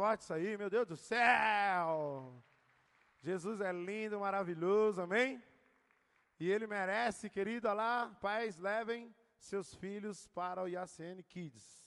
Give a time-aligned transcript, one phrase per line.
[0.00, 2.42] forte isso aí, meu Deus do céu!
[3.20, 5.42] Jesus é lindo, maravilhoso, amém?
[6.38, 11.86] E ele merece, querido, olha lá, pais, levem seus filhos para o IACN Kids.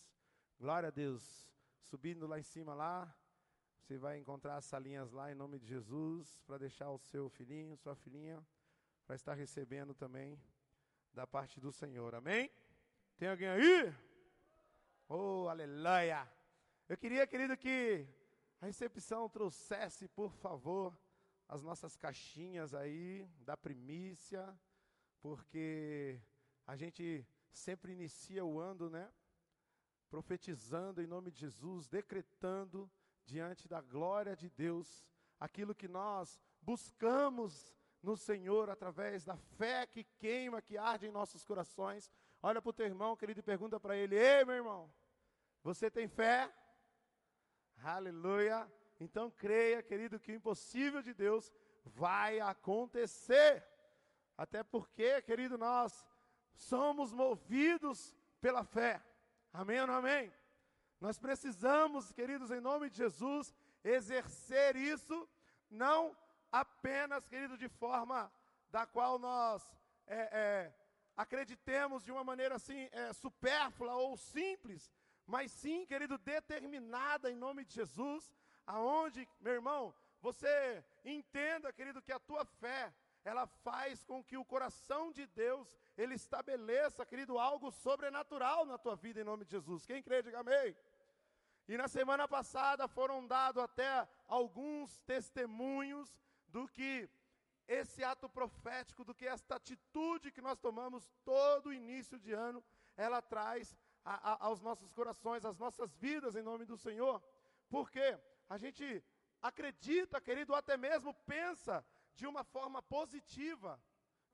[0.60, 1.50] Glória a Deus.
[1.82, 3.12] Subindo lá em cima lá,
[3.80, 7.76] você vai encontrar as salinhas lá em nome de Jesus, para deixar o seu filhinho,
[7.78, 8.46] sua filhinha,
[9.08, 10.40] para estar recebendo também
[11.12, 12.14] da parte do Senhor.
[12.14, 12.52] Amém?
[13.18, 13.92] Tem alguém aí?
[15.10, 16.43] Oh, aleluia!
[16.90, 18.06] Eu queria, querido, que
[18.60, 20.98] a recepção trouxesse, por favor,
[21.48, 24.58] as nossas caixinhas aí da primícia,
[25.22, 26.20] porque
[26.68, 29.10] a gente sempre inicia o ano, né?
[30.10, 32.92] Profetizando em nome de Jesus, decretando
[33.24, 35.06] diante da glória de Deus
[35.40, 41.46] aquilo que nós buscamos no Senhor através da fé que queima, que arde em nossos
[41.46, 42.12] corações.
[42.42, 44.94] Olha para o teu irmão, querido, e pergunta para ele: Ei, meu irmão,
[45.64, 46.54] você tem fé?
[47.84, 48.72] Aleluia.
[48.98, 51.52] Então creia, querido, que o impossível de Deus
[51.84, 53.62] vai acontecer.
[54.38, 56.08] Até porque, querido, nós
[56.54, 59.04] somos movidos pela fé.
[59.52, 60.34] Amém ou não amém?
[61.02, 63.54] Nós precisamos, queridos, em nome de Jesus,
[63.84, 65.28] exercer isso,
[65.70, 66.16] não
[66.50, 68.32] apenas, querido, de forma
[68.70, 69.62] da qual nós
[70.08, 70.74] é, é,
[71.18, 74.90] acreditemos de uma maneira assim, é, supérflua ou simples,
[75.26, 78.34] mas sim, querido, determinada em nome de Jesus,
[78.66, 82.94] aonde, meu irmão, você entenda, querido, que a tua fé,
[83.24, 88.96] ela faz com que o coração de Deus, ele estabeleça, querido, algo sobrenatural na tua
[88.96, 89.86] vida em nome de Jesus.
[89.86, 90.76] Quem crê, diga amém.
[91.68, 97.10] E na semana passada foram dados até alguns testemunhos do que
[97.68, 102.62] esse ato profético, do que esta atitude que nós tomamos todo início de ano,
[102.98, 107.22] ela traz a, a, aos nossos corações, às nossas vidas, em nome do Senhor.
[107.70, 109.04] Porque a gente
[109.42, 113.82] acredita, querido, ou até mesmo pensa de uma forma positiva,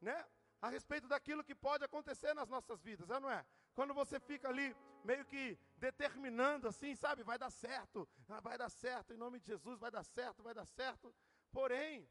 [0.02, 0.25] né?
[0.62, 3.46] A respeito daquilo que pode acontecer nas nossas vidas, é não é?
[3.74, 4.75] Quando você fica ali
[5.06, 9.46] meio que determinando assim, sabe, vai dar certo, ah, vai dar certo, em nome de
[9.46, 11.16] Jesus, vai dar certo, vai dar certo.
[11.51, 12.07] Porém,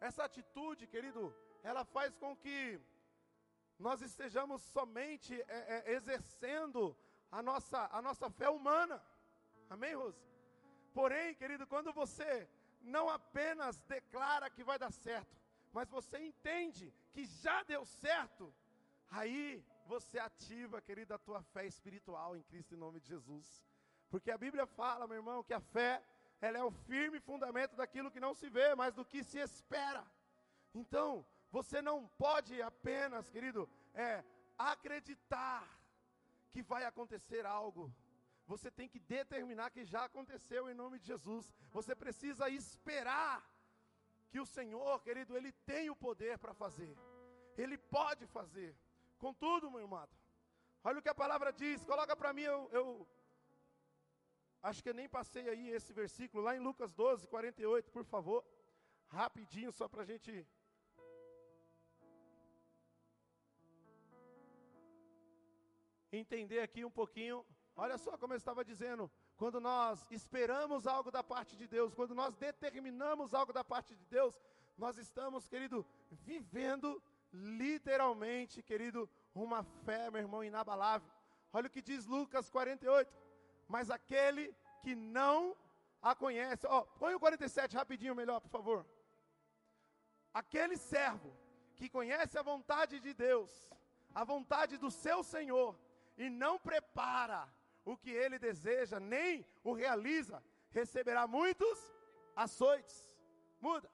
[0.00, 2.80] essa atitude, querido, ela faz com que
[3.86, 6.96] nós estejamos somente é, é, exercendo
[7.30, 8.96] a nossa, a nossa fé humana.
[9.68, 10.24] Amém, Rose?
[10.94, 12.48] Porém, querido, quando você
[12.80, 15.36] não apenas declara que vai dar certo,
[15.70, 18.54] mas você entende que já deu certo,
[19.10, 23.62] aí você ativa, querido, a tua fé espiritual em Cristo em nome de Jesus.
[24.08, 26.02] Porque a Bíblia fala, meu irmão, que a fé,
[26.40, 30.02] ela é o firme fundamento daquilo que não se vê, mas do que se espera.
[30.74, 31.26] Então,
[31.56, 33.62] você não pode apenas, querido,
[34.06, 34.24] é,
[34.72, 35.62] acreditar
[36.52, 37.84] que vai acontecer algo
[38.46, 41.52] você tem que determinar que já aconteceu em nome de Jesus.
[41.70, 43.42] Você precisa esperar
[44.30, 46.94] que o Senhor, querido, Ele tem o poder para fazer.
[47.56, 48.76] Ele pode fazer.
[49.18, 50.06] Contudo, meu irmão,
[50.82, 51.84] olha o que a palavra diz.
[51.84, 53.08] Coloca para mim, eu, eu
[54.62, 58.44] acho que eu nem passei aí esse versículo, lá em Lucas 12, 48, por favor.
[59.06, 60.46] Rapidinho, só para a gente
[66.18, 67.44] entender aqui um pouquinho
[67.76, 72.14] Olha só como eu estava dizendo, quando nós esperamos algo da parte de Deus, quando
[72.14, 74.40] nós determinamos algo da parte de Deus,
[74.78, 77.02] nós estamos, querido, vivendo
[77.32, 81.10] literalmente, querido, uma fé, meu irmão, inabalável.
[81.52, 83.12] Olha o que diz Lucas 48.
[83.66, 85.56] Mas aquele que não
[86.00, 88.86] a conhece, ó, põe o 47 rapidinho melhor, por favor.
[90.32, 91.36] Aquele servo
[91.74, 93.50] que conhece a vontade de Deus,
[94.14, 95.76] a vontade do seu Senhor,
[96.16, 97.48] e não prepara
[97.84, 101.78] o que ele deseja, nem o realiza, receberá muitos
[102.34, 103.08] açoites.
[103.60, 103.90] Muda.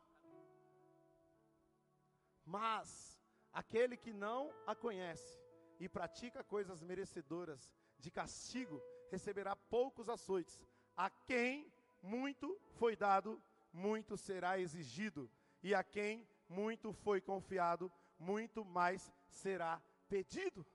[2.45, 3.21] Mas
[3.53, 5.41] aquele que não a conhece
[5.79, 10.61] e pratica coisas merecedoras de castigo, receberá poucos açoites.
[10.97, 15.31] A quem muito foi dado, muito será exigido,
[15.63, 20.67] e a quem muito foi confiado, muito mais será pedido.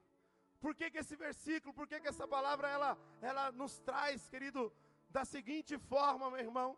[0.66, 4.74] Por que, que esse versículo, por que, que essa palavra ela, ela nos traz, querido,
[5.12, 6.76] da seguinte forma, meu irmão,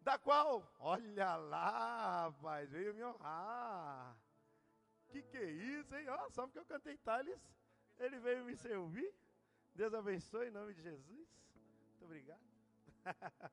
[0.00, 4.16] da qual, olha lá, rapaz, veio me honrar.
[5.08, 6.08] Que que é isso, hein?
[6.10, 7.42] Ó, só porque eu cantei Thales,
[7.98, 9.12] ele veio me servir.
[9.74, 11.28] Deus abençoe em nome de Jesus.
[11.88, 12.46] Muito obrigado.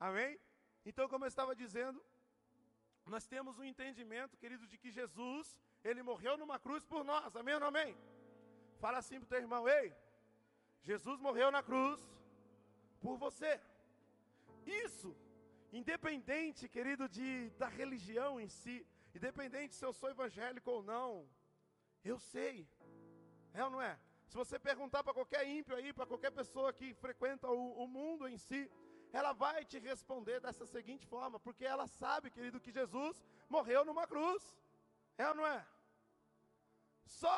[0.00, 0.40] Amém?
[0.86, 2.02] Então, como eu estava dizendo,
[3.04, 7.36] nós temos um entendimento, querido, de que Jesus, ele morreu numa cruz por nós.
[7.36, 7.94] Amém ou não amém?
[8.84, 9.86] Fala assim para o teu irmão: Ei,
[10.88, 12.00] Jesus morreu na cruz
[13.04, 13.52] por você.
[14.86, 15.10] Isso,
[15.72, 18.76] independente, querido, de, da religião em si,
[19.14, 21.08] independente se eu sou evangélico ou não,
[22.04, 22.68] eu sei,
[23.54, 23.98] é ou não é?
[24.28, 28.28] Se você perguntar para qualquer ímpio aí, para qualquer pessoa que frequenta o, o mundo
[28.28, 28.70] em si,
[29.14, 34.06] ela vai te responder dessa seguinte forma, porque ela sabe, querido, que Jesus morreu numa
[34.06, 34.42] cruz.
[35.16, 35.66] É ou não é?
[37.06, 37.36] Só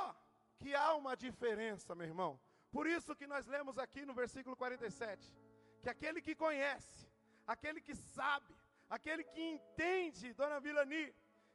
[0.58, 2.41] que há uma diferença, meu irmão.
[2.70, 5.35] Por isso que nós lemos aqui no versículo 47,
[5.82, 7.08] que aquele que conhece,
[7.47, 8.55] aquele que sabe,
[8.88, 11.14] aquele que entende, dona Vilani,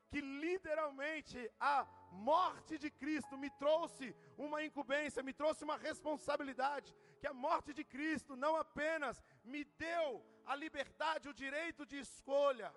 [0.09, 7.27] que literalmente a morte de Cristo me trouxe uma incumbência, me trouxe uma responsabilidade, que
[7.27, 12.73] a morte de Cristo não apenas me deu a liberdade, o direito de escolha,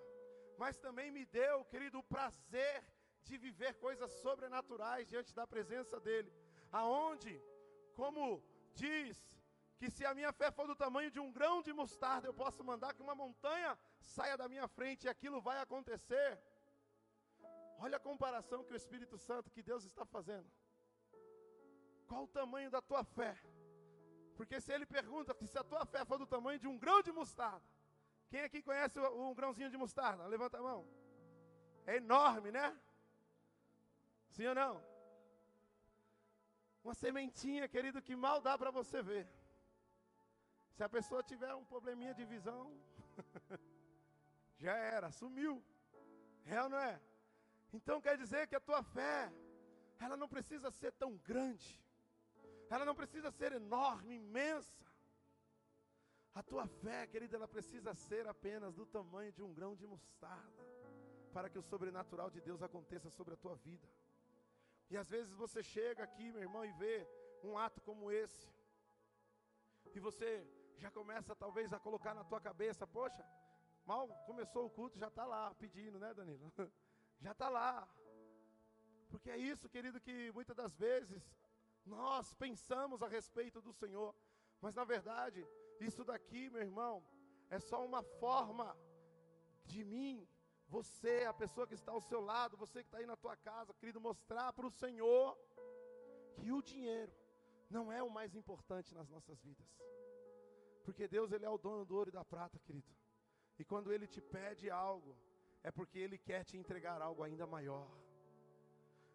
[0.56, 2.84] mas também me deu, querido, o prazer
[3.28, 6.32] de viver coisas sobrenaturais diante da presença dEle,
[6.80, 7.34] aonde,
[8.00, 8.42] como
[8.74, 9.16] diz,
[9.78, 12.62] que se a minha fé for do tamanho de um grão de mostarda, eu posso
[12.70, 16.30] mandar que uma montanha saia da minha frente e aquilo vai acontecer.
[17.78, 20.48] Olha a comparação que o Espírito Santo, que Deus está fazendo.
[22.06, 23.36] Qual o tamanho da tua fé?
[24.36, 27.12] Porque se ele pergunta se a tua fé for do tamanho de um grão de
[27.12, 27.64] mostarda,
[28.28, 30.26] quem aqui conhece um grãozinho de mostarda?
[30.26, 30.86] Levanta a mão.
[31.86, 32.76] É enorme, né?
[34.34, 34.74] Sim ou não?
[36.82, 39.26] Uma sementinha, querido, que mal dá para você ver.
[40.76, 42.62] Se a pessoa tiver um probleminha de visão,
[44.58, 45.62] já era, sumiu.
[46.44, 47.00] É ou não é?
[47.72, 49.32] Então quer dizer que a tua fé,
[50.00, 51.80] ela não precisa ser tão grande,
[52.68, 54.84] ela não precisa ser enorme, imensa.
[56.34, 60.64] A tua fé, querida, ela precisa ser apenas do tamanho de um grão de mostarda,
[61.32, 63.88] para que o sobrenatural de Deus aconteça sobre a tua vida.
[64.94, 67.04] E às vezes você chega aqui, meu irmão, e vê
[67.42, 68.48] um ato como esse,
[69.92, 70.28] e você
[70.82, 73.24] já começa talvez a colocar na tua cabeça, poxa,
[73.84, 76.52] mal começou o culto, já está lá pedindo, né, Danilo?
[77.20, 77.88] já está lá.
[79.10, 81.24] Porque é isso, querido, que muitas das vezes
[81.84, 84.14] nós pensamos a respeito do Senhor,
[84.60, 85.44] mas na verdade,
[85.80, 87.04] isso daqui, meu irmão,
[87.50, 88.78] é só uma forma
[89.64, 90.24] de mim,
[90.68, 93.74] você, a pessoa que está ao seu lado, você que está aí na tua casa,
[93.74, 95.36] querido, mostrar para o Senhor
[96.36, 97.12] que o dinheiro
[97.70, 99.66] não é o mais importante nas nossas vidas.
[100.84, 102.92] Porque Deus, Ele é o dono do ouro e da prata, querido.
[103.58, 105.16] E quando Ele te pede algo,
[105.62, 107.88] é porque Ele quer te entregar algo ainda maior.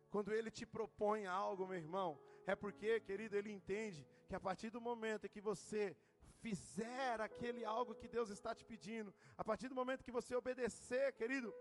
[0.09, 4.69] Quando Ele te propõe algo, meu irmão, é porque, querido, Ele entende que a partir
[4.69, 5.95] do momento em que você
[6.43, 11.07] fizer aquele algo que Deus está te pedindo, a partir do momento que você obedecer,
[11.13, 11.53] querido,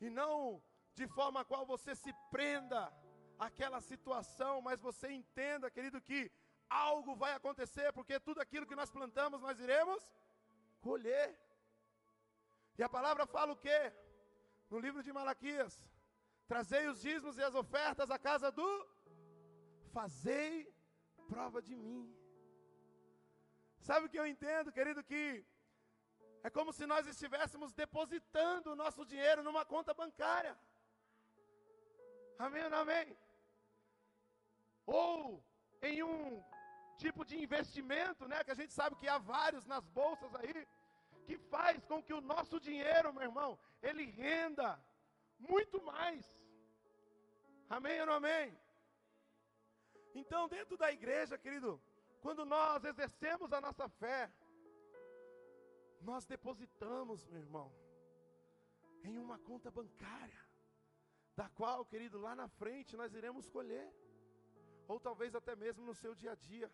[0.00, 0.62] e não
[0.94, 2.80] de forma a qual você se prenda
[3.46, 6.20] àquela situação, mas você entenda, querido, que
[6.68, 10.02] algo vai acontecer, porque tudo aquilo que nós plantamos nós iremos
[10.80, 11.28] colher.
[12.78, 13.80] E a palavra fala o quê?
[14.70, 15.74] No livro de Malaquias:
[16.50, 18.68] Trazei os dízimos e as ofertas à casa do
[19.96, 20.54] Fazei
[21.28, 22.02] prova de mim.
[23.88, 25.00] Sabe o que eu entendo, querido?
[25.10, 25.22] Que
[26.46, 30.54] é como se nós estivéssemos depositando o nosso dinheiro numa conta bancária.
[32.44, 33.08] Amém ou não amém?
[34.86, 35.12] Ou
[35.90, 36.42] em um
[37.04, 38.42] tipo de investimento, né?
[38.42, 40.66] Que a gente sabe que há vários nas bolsas aí,
[41.26, 43.50] que faz com que o nosso dinheiro, meu irmão,
[43.88, 44.68] ele renda
[45.38, 46.24] muito mais.
[47.76, 48.48] Amém ou não amém?
[50.22, 51.80] Então, dentro da igreja, querido,
[52.26, 54.20] quando nós exercemos a nossa fé,
[56.08, 57.68] nós depositamos, meu irmão,
[59.04, 60.42] em uma conta bancária,
[61.36, 63.88] da qual, querido, lá na frente nós iremos colher,
[64.88, 66.68] ou talvez até mesmo no seu dia a dia.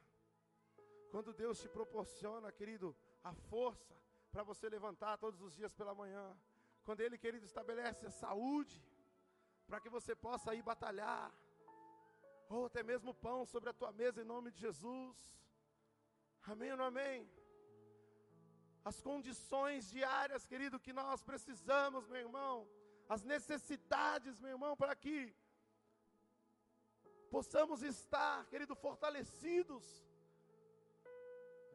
[1.10, 3.94] Quando Deus te proporciona, querido, a força
[4.30, 6.26] para você levantar todos os dias pela manhã.
[6.82, 8.82] Quando Ele, querido, estabelece a saúde
[9.66, 11.30] para que você possa ir batalhar.
[12.48, 15.14] Ou até mesmo pão sobre a tua mesa em nome de Jesus.
[16.42, 17.28] Amém ou não amém?
[18.84, 22.68] As condições diárias, querido, que nós precisamos, meu irmão.
[23.08, 25.34] As necessidades, meu irmão, para que
[27.30, 29.84] possamos estar, querido, fortalecidos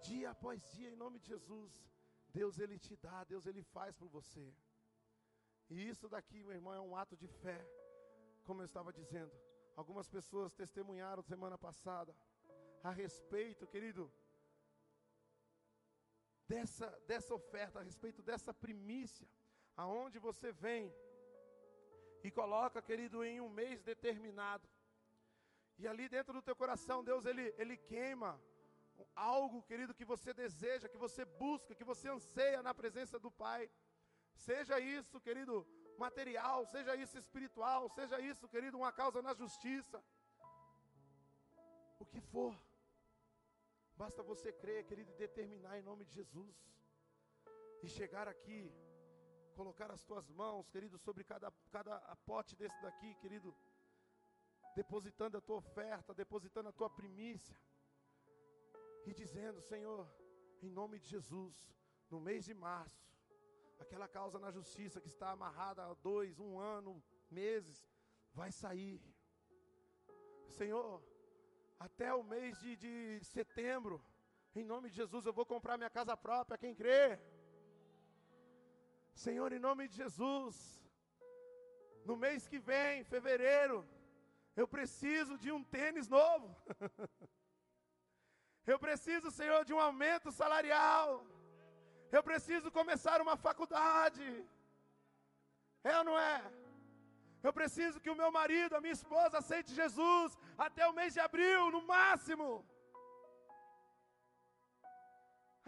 [0.07, 1.71] dia após dia, em nome de Jesus,
[2.29, 4.53] Deus Ele te dá, Deus Ele faz por você.
[5.69, 7.59] E isso daqui, meu irmão, é um ato de fé,
[8.43, 9.31] como eu estava dizendo.
[9.75, 12.15] Algumas pessoas testemunharam semana passada
[12.83, 14.12] a respeito, querido,
[16.48, 19.27] dessa, dessa oferta, a respeito dessa primícia,
[19.75, 20.94] aonde você vem
[22.24, 24.68] e coloca, querido, em um mês determinado.
[25.77, 28.32] E ali dentro do teu coração, Deus ele, ele queima
[29.16, 33.70] algo, querido, que você deseja, que você busca, que você anseia na presença do Pai.
[34.34, 40.04] Seja isso, querido, material, seja isso espiritual, seja isso, querido, uma causa na justiça.
[42.00, 42.56] O que for.
[44.01, 46.56] Basta você crer, querido, e determinar em nome de Jesus.
[47.82, 48.62] E chegar aqui,
[49.56, 51.96] colocar as tuas mãos, querido, sobre cada, cada
[52.30, 53.56] pote desse daqui, querido,
[54.75, 57.58] depositando a tua oferta, depositando a tua primícia,
[59.06, 60.08] e dizendo: Senhor,
[60.62, 61.56] em nome de Jesus,
[62.12, 63.04] no mês de março,
[63.80, 67.77] aquela causa na justiça que está amarrada há dois, um ano, meses,
[68.34, 69.01] vai sair.
[70.50, 71.01] Senhor,
[71.79, 74.03] até o mês de, de setembro,
[74.55, 77.19] em nome de Jesus, eu vou comprar minha casa própria, quem crê?
[79.13, 80.55] Senhor, em nome de Jesus,
[82.05, 83.77] no mês que vem, fevereiro,
[84.55, 86.48] eu preciso de um tênis novo.
[88.74, 91.25] eu preciso, Senhor, de um aumento salarial.
[92.12, 94.27] Eu preciso começar uma faculdade.
[95.84, 96.38] É ou não é?
[97.48, 100.32] Eu preciso que o meu marido, a minha esposa aceite Jesus
[100.66, 102.48] até o mês de abril, no máximo.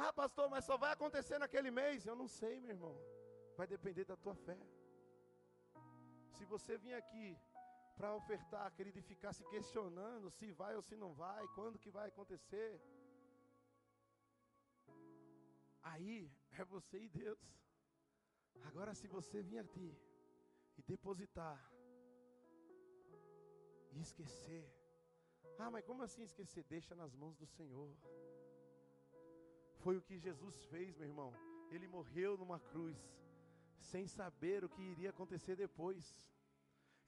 [0.06, 2.06] Ah, pastor, mas só vai acontecer naquele mês.
[2.06, 2.96] Eu não sei, meu irmão.
[3.60, 4.60] Vai depender da tua fé.
[6.36, 7.28] Se você vir aqui
[7.98, 11.92] para ofertar, querido, e ficar se questionando se vai ou se não vai, quando que
[11.98, 12.70] vai acontecer,
[15.94, 16.18] aí
[16.60, 17.44] é você e Deus.
[18.70, 19.90] Agora, se você vir aqui
[20.80, 21.60] e depositar
[23.92, 24.66] e esquecer,
[25.62, 26.64] ah, mas como assim esquecer?
[26.76, 27.92] Deixa nas mãos do Senhor.
[29.84, 31.32] Foi o que Jesus fez, meu irmão.
[31.70, 32.98] Ele morreu numa cruz,
[33.92, 36.16] sem saber o que iria acontecer depois.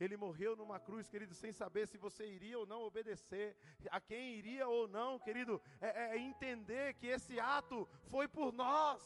[0.03, 3.55] Ele morreu numa cruz, querido, sem saber se você iria ou não obedecer,
[3.89, 9.01] a quem iria ou não, querido, é, é entender que esse ato foi por nós,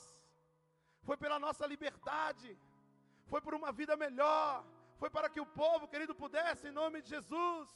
[1.04, 2.58] foi pela nossa liberdade,
[3.32, 4.66] foi por uma vida melhor,
[5.02, 7.70] foi para que o povo, querido, pudesse, em nome de Jesus,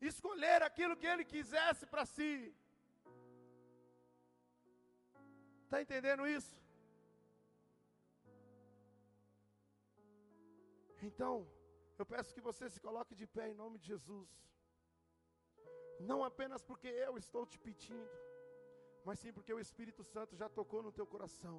[0.00, 2.32] escolher aquilo que ele quisesse para si.
[5.64, 6.54] Está entendendo isso?
[11.08, 11.34] Então,
[12.00, 14.30] eu peço que você se coloque de pé em nome de Jesus.
[16.10, 18.16] Não apenas porque eu estou te pedindo,
[19.06, 21.56] mas sim porque o Espírito Santo já tocou no teu coração.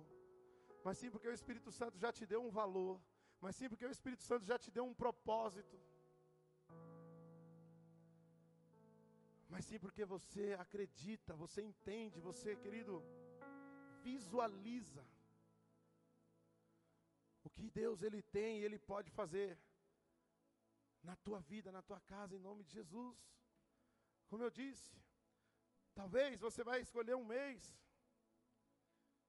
[0.86, 2.96] Mas sim porque o Espírito Santo já te deu um valor.
[3.44, 5.78] Mas sim porque o Espírito Santo já te deu um propósito.
[9.52, 12.94] Mas sim porque você acredita, você entende, você, querido,
[14.06, 15.04] visualiza
[17.48, 19.50] o que Deus ele tem e ele pode fazer
[21.10, 23.20] na tua vida, na tua casa, em nome de Jesus.
[24.30, 24.90] Como eu disse,
[26.00, 27.62] talvez você vai escolher um mês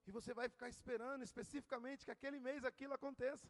[0.06, 3.48] e você vai ficar esperando especificamente que aquele mês aquilo aconteça.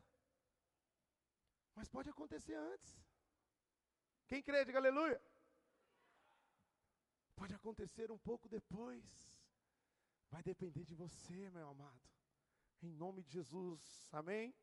[1.74, 3.00] Mas pode acontecer antes.
[4.26, 5.20] Quem crê, diga aleluia.
[7.36, 9.04] Pode acontecer um pouco depois.
[10.30, 12.08] Vai depender de você, meu amado.
[12.82, 14.08] Em nome de Jesus.
[14.12, 14.54] Amém?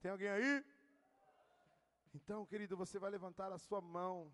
[0.00, 0.64] Tem alguém aí?
[2.14, 4.32] Então, querido, você vai levantar a sua mão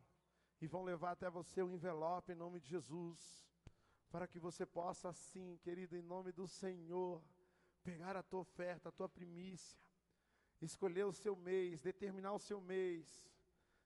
[0.60, 3.46] e vão levar até você o envelope em nome de Jesus,
[4.10, 7.22] para que você possa assim, querido, em nome do Senhor,
[7.82, 9.83] pegar a tua oferta, a tua primícia,
[10.60, 13.30] escolher o seu mês, determinar o seu mês.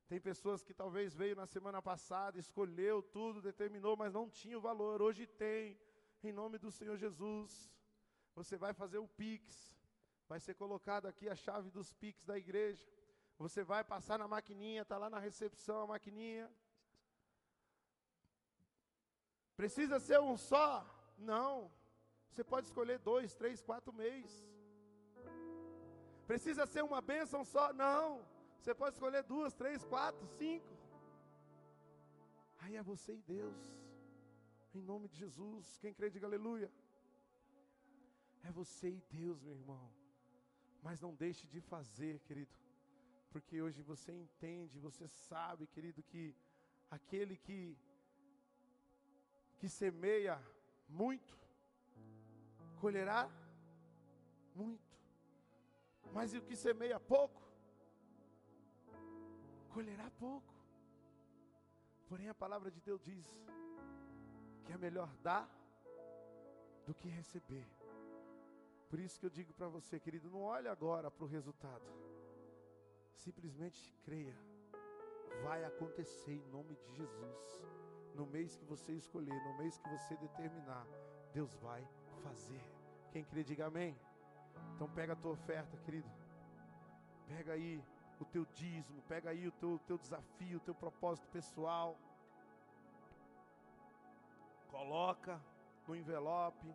[0.08, 4.60] Tem pessoas que talvez veio na semana passada, escolheu tudo, determinou, mas não tinha o
[4.60, 5.02] valor.
[5.02, 5.78] Hoje tem,
[6.22, 7.70] em nome do Senhor Jesus.
[8.34, 9.76] Você vai fazer o Pix,
[10.28, 12.86] vai ser colocado aqui a chave dos Pix da igreja.
[13.38, 16.50] Você vai passar na maquininha, está lá na recepção a maquininha.
[19.56, 20.86] Precisa ser um só?
[21.18, 21.70] Não.
[22.30, 24.57] Você pode escolher dois, três, quatro meses.
[26.30, 27.64] Precisa ser uma bênção só?
[27.84, 28.06] Não.
[28.58, 30.72] Você pode escolher duas, três, quatro, cinco.
[32.60, 33.60] Aí é você e Deus.
[34.74, 35.78] Em nome de Jesus.
[35.82, 36.70] Quem crê, diga aleluia.
[38.48, 39.86] É você e Deus, meu irmão.
[40.86, 42.56] Mas não deixe de fazer, querido
[43.30, 46.34] porque hoje você entende, você sabe, querido, que
[46.90, 47.76] aquele que
[49.58, 50.40] que semeia
[50.88, 51.36] muito
[52.80, 53.28] colherá
[54.54, 54.87] muito.
[56.12, 57.48] Mas o que semeia pouco
[59.78, 60.54] colherá pouco.
[62.08, 63.26] Porém a palavra de Deus diz
[64.64, 65.48] que é melhor dar
[66.86, 67.66] do que receber.
[68.88, 71.84] Por isso que eu digo para você, querido, não olhe agora para o resultado.
[73.14, 74.36] Simplesmente creia.
[75.42, 77.62] Vai acontecer em nome de Jesus.
[78.14, 80.86] No mês que você escolher, no mês que você determinar,
[81.32, 81.86] Deus vai
[82.22, 82.64] fazer.
[83.12, 83.96] Quem crê, diga amém.
[84.74, 86.08] Então pega a tua oferta, querido.
[87.26, 87.82] Pega aí
[88.20, 91.96] o teu dízimo, pega aí o teu, teu desafio, o teu propósito pessoal.
[94.70, 95.40] Coloca
[95.86, 96.74] no envelope.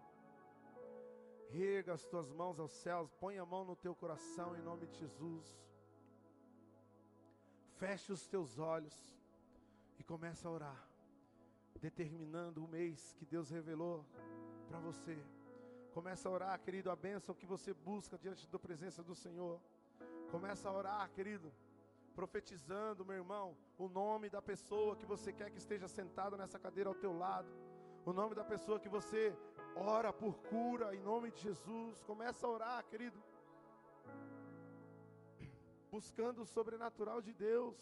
[1.49, 4.97] Rega as tuas mãos aos céus, põe a mão no teu coração em nome de
[4.97, 5.63] Jesus.
[7.77, 8.95] Feche os teus olhos
[9.99, 10.87] e começa a orar,
[11.79, 14.03] determinando o mês que Deus revelou
[14.67, 15.17] para você.
[15.93, 19.59] Começa a orar, querido, a bênção que você busca diante da presença do Senhor.
[20.31, 21.53] Começa a orar, querido,
[22.15, 26.89] profetizando, meu irmão, o nome da pessoa que você quer que esteja sentado nessa cadeira
[26.89, 27.47] ao teu lado.
[28.05, 29.37] O nome da pessoa que você
[29.75, 32.01] ora por cura em nome de Jesus.
[32.11, 33.19] Começa a orar, querido.
[35.91, 37.77] Buscando o sobrenatural de Deus.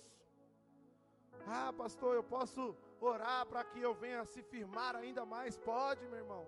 [1.48, 5.58] Ah, pastor, eu posso orar para que eu venha se firmar ainda mais?
[5.58, 6.46] Pode, meu irmão.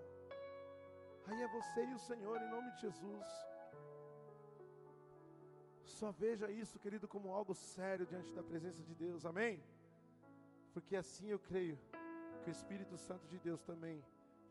[1.26, 3.26] Aí é você e o Senhor, em nome de Jesus.
[5.84, 9.62] Só veja isso, querido, como algo sério diante da presença de Deus, amém?
[10.72, 11.78] Porque assim eu creio
[12.42, 14.04] que o Espírito Santo de Deus também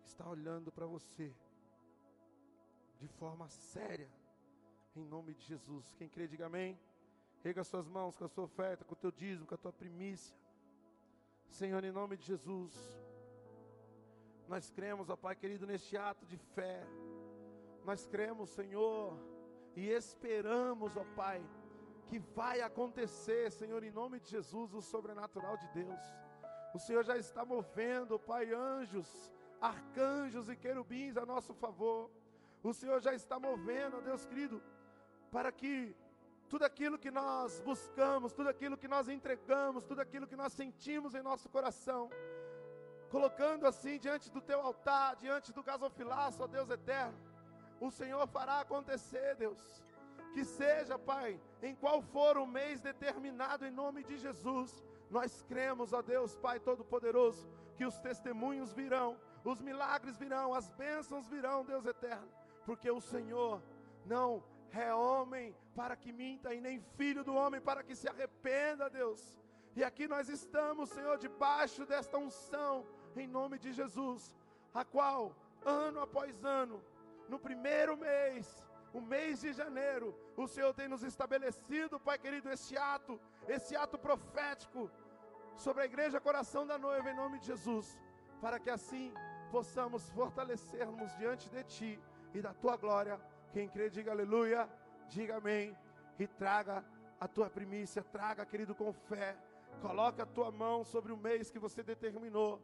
[0.03, 1.34] está olhando para você
[3.00, 4.10] de forma séria,
[4.96, 5.94] em nome de Jesus.
[5.98, 6.80] Quem crê, diga amém.
[7.44, 10.36] Rega suas mãos com a sua oferta, com o teu dízimo, com a tua primícia.
[11.50, 13.02] Senhor, em nome de Jesus.
[14.53, 16.86] Nós cremos, ó Pai querido, neste ato de fé.
[17.83, 19.17] Nós cremos, Senhor,
[19.75, 21.43] e esperamos, ó Pai,
[22.07, 26.03] que vai acontecer, Senhor, em nome de Jesus, o sobrenatural de Deus.
[26.72, 29.10] O Senhor já está movendo, Pai, anjos,
[29.60, 32.12] arcanjos e querubins a nosso favor.
[32.62, 34.62] O Senhor já está movendo, ó Deus querido,
[35.31, 35.95] para que
[36.48, 41.15] tudo aquilo que nós buscamos, tudo aquilo que nós entregamos, tudo aquilo que nós sentimos
[41.15, 42.12] em nosso coração,
[43.13, 47.15] colocando assim diante do teu altar, diante do gasofilaço, ó Deus eterno,
[47.79, 49.62] o Senhor fará acontecer, Deus.
[50.34, 55.93] Que seja, Pai, em qual for o mês determinado em nome de Jesus, nós cremos,
[55.93, 57.47] ó Deus, Pai Todo-Poderoso,
[57.78, 62.28] que os testemunhos virão, os milagres virão, as bênçãos virão, Deus eterno,
[62.65, 63.62] porque o Senhor
[64.08, 68.89] não é homem para que minta e nem filho do homem para que se arrependa,
[68.89, 69.21] Deus.
[69.76, 72.86] E aqui nós estamos, Senhor, debaixo desta unção,
[73.19, 74.36] em nome de Jesus,
[74.73, 76.82] a qual, ano após ano,
[77.30, 82.78] no primeiro mês, o mês de janeiro, o Senhor tem nos estabelecido, Pai querido, esse
[82.78, 84.89] ato, esse ato profético
[85.56, 87.99] sobre a igreja Coração da Noiva, em nome de Jesus,
[88.41, 89.13] para que assim
[89.52, 91.99] possamos fortalecermos diante de Ti
[92.34, 93.19] e da Tua glória.
[93.52, 94.69] Quem crê, diga aleluia,
[95.08, 95.78] diga amém
[96.19, 96.84] e traga
[97.19, 99.38] a tua primícia, traga, querido, com fé.
[99.82, 102.62] Coloca a tua mão sobre o mês que você determinou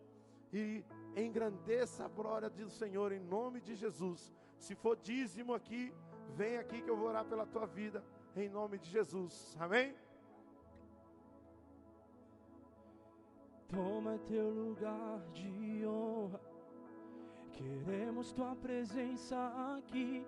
[0.52, 0.84] e
[1.16, 4.34] engrandeça a glória do Senhor em nome de Jesus.
[4.58, 5.94] Se for dízimo aqui,
[6.36, 8.04] vem aqui que eu vou orar pela tua vida
[8.36, 9.56] em nome de Jesus.
[9.60, 9.96] Amém?
[13.68, 16.42] Toma teu lugar de honra.
[17.52, 19.38] Queremos tua presença
[19.78, 20.26] aqui.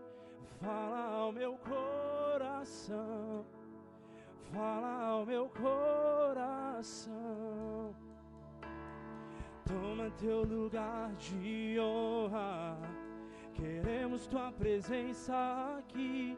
[0.59, 3.45] Fala ao meu coração.
[4.53, 6.91] Fala ao meu coração.
[9.65, 12.77] Toma teu lugar de honra.
[13.53, 15.33] Queremos tua presença
[15.77, 16.37] aqui.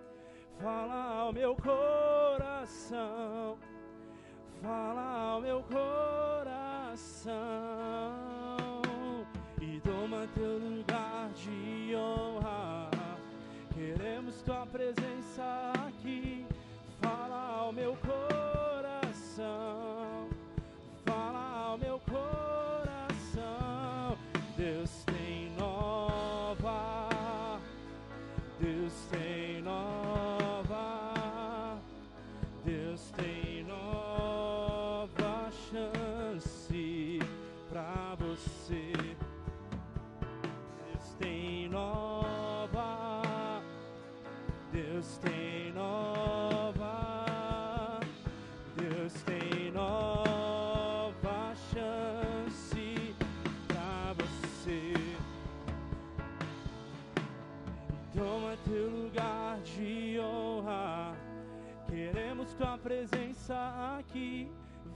[0.60, 3.58] Fala ao meu coração.
[4.62, 7.34] Fala ao meu coração.
[9.62, 12.90] E toma teu lugar de honra.
[13.74, 15.44] Queremos tua presença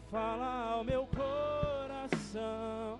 [0.09, 2.99] Fala ao meu coração.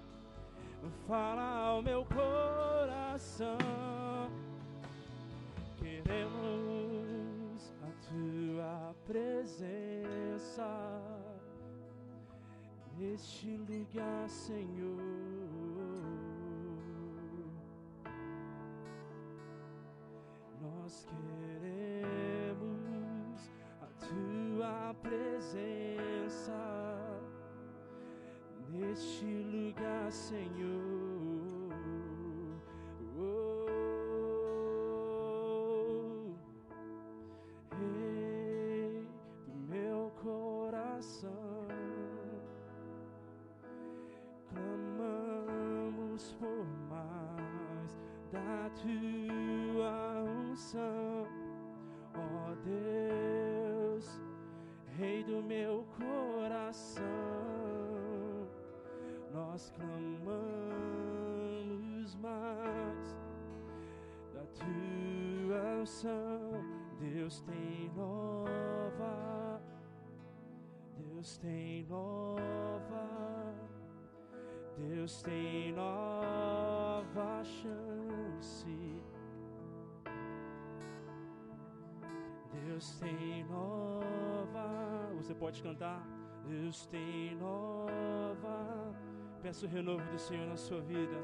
[1.08, 3.58] Fala ao meu coração.
[5.78, 10.68] Queremos a tua presença
[12.98, 15.00] neste lugar, Senhor.
[20.62, 22.20] Nós queremos
[23.82, 25.87] a tua presença
[28.88, 30.87] neste lugar, Senhor.
[65.88, 66.52] Unção,
[67.00, 69.62] Deus tem nova,
[70.98, 73.56] Deus tem nova,
[74.78, 79.02] Deus tem nova chance.
[82.52, 85.10] Deus tem nova.
[85.16, 86.06] Você pode cantar.
[86.46, 88.94] Deus tem nova.
[89.42, 91.18] Peço o renovo do Senhor na sua vida.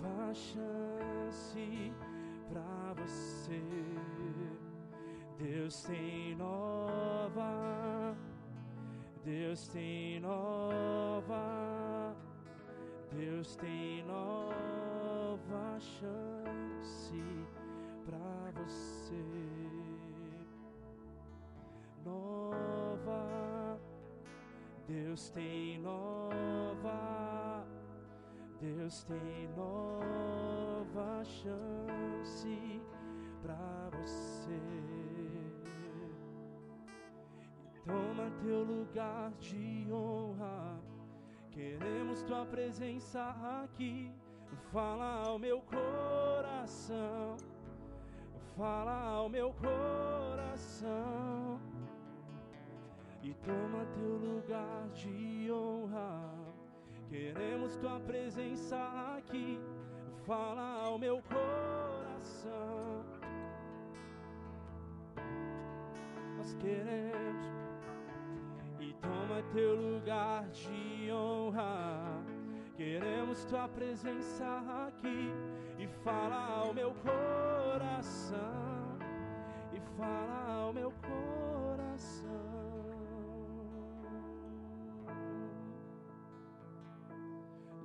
[0.00, 0.32] Vá
[13.44, 17.22] Deus tem nova chance
[18.06, 19.22] pra você.
[22.02, 23.78] Nova,
[24.88, 27.66] Deus tem nova,
[28.62, 32.80] Deus tem nova chance
[33.42, 34.58] pra você.
[37.84, 40.63] Toma teu lugar de honra.
[41.54, 44.10] Queremos tua presença aqui.
[44.72, 47.36] Fala ao meu coração.
[48.56, 51.60] Fala ao meu coração.
[53.22, 56.28] E toma teu lugar de honra.
[57.08, 58.76] Queremos tua presença
[59.16, 59.60] aqui.
[60.26, 63.04] Fala ao meu coração.
[66.36, 67.63] Nós queremos
[69.04, 72.22] toma teu lugar de honra.
[72.76, 74.44] Queremos tua presença
[74.86, 75.32] aqui
[75.78, 78.38] e fala ao meu coração,
[79.72, 82.30] e fala ao meu coração.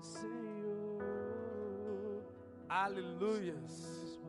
[0.02, 1.10] Senhor,
[2.68, 4.20] Aleluias.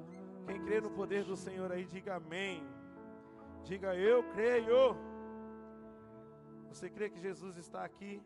[0.47, 2.63] Quem crê no poder do Senhor aí, diga amém.
[3.63, 5.10] Diga eu creio.
[6.71, 8.23] Você crê que Jesus está aqui?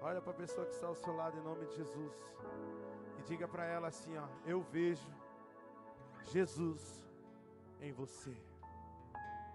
[0.00, 2.14] Olha para a pessoa que está ao seu lado em nome de Jesus.
[3.18, 5.10] E diga para ela assim, ó, eu vejo
[6.24, 7.02] Jesus
[7.80, 8.36] em você.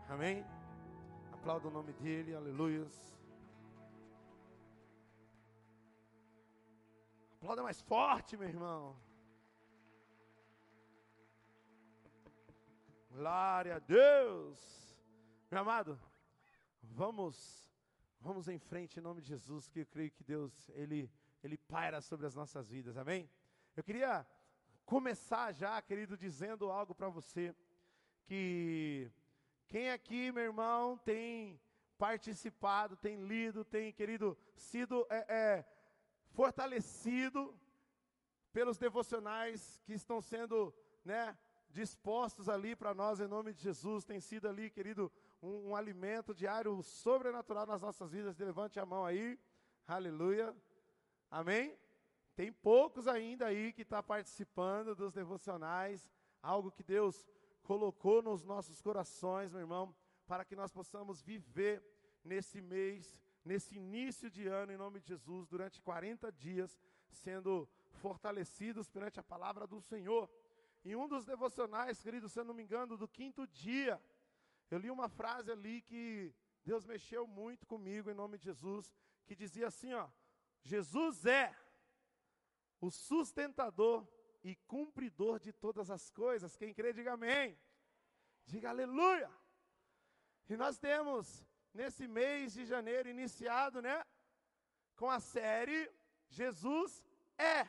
[0.09, 0.43] Amém?
[1.31, 2.95] Aplauda o nome dele, aleluias.
[7.37, 8.95] Aplauda mais forte, meu irmão.
[13.11, 14.59] Glória a Deus.
[15.49, 15.99] Meu amado,
[16.81, 17.69] vamos
[18.19, 21.11] vamos em frente em nome de Jesus, que eu creio que Deus ele
[21.43, 22.97] ele paira sobre as nossas vidas.
[22.97, 23.29] Amém?
[23.75, 24.27] Eu queria
[24.85, 27.55] começar já, querido, dizendo algo para você
[28.25, 29.11] que
[29.67, 31.59] quem aqui, meu irmão, tem
[31.97, 35.65] participado, tem lido, tem, querido, sido é, é,
[36.31, 37.57] fortalecido
[38.51, 40.73] pelos devocionais que estão sendo,
[41.05, 41.37] né,
[41.69, 44.03] dispostos ali para nós em nome de Jesus.
[44.03, 48.37] Tem sido ali, querido, um, um, alimento diário sobrenatural nas nossas vidas.
[48.37, 49.39] Levante a mão aí,
[49.87, 50.55] aleluia,
[51.29, 51.77] amém.
[52.35, 56.09] Tem poucos ainda aí que está participando dos devocionais,
[56.41, 57.27] algo que Deus
[57.63, 59.95] colocou nos nossos corações, meu irmão,
[60.27, 61.83] para que nós possamos viver
[62.23, 68.89] nesse mês, nesse início de ano, em nome de Jesus, durante 40 dias, sendo fortalecidos
[68.89, 70.29] perante a palavra do Senhor.
[70.83, 74.01] Em um dos devocionais, querido, se eu não me engano, do quinto dia,
[74.71, 78.93] eu li uma frase ali que Deus mexeu muito comigo em nome de Jesus,
[79.25, 80.09] que dizia assim, ó:
[80.63, 81.55] Jesus é
[82.79, 84.07] o sustentador
[84.43, 86.55] e cumpridor de todas as coisas.
[86.55, 87.59] Quem crê, diga amém.
[88.45, 89.29] Diga aleluia.
[90.49, 94.03] E nós temos nesse mês de janeiro iniciado, né,
[94.95, 95.91] com a série
[96.29, 97.03] Jesus
[97.37, 97.67] é.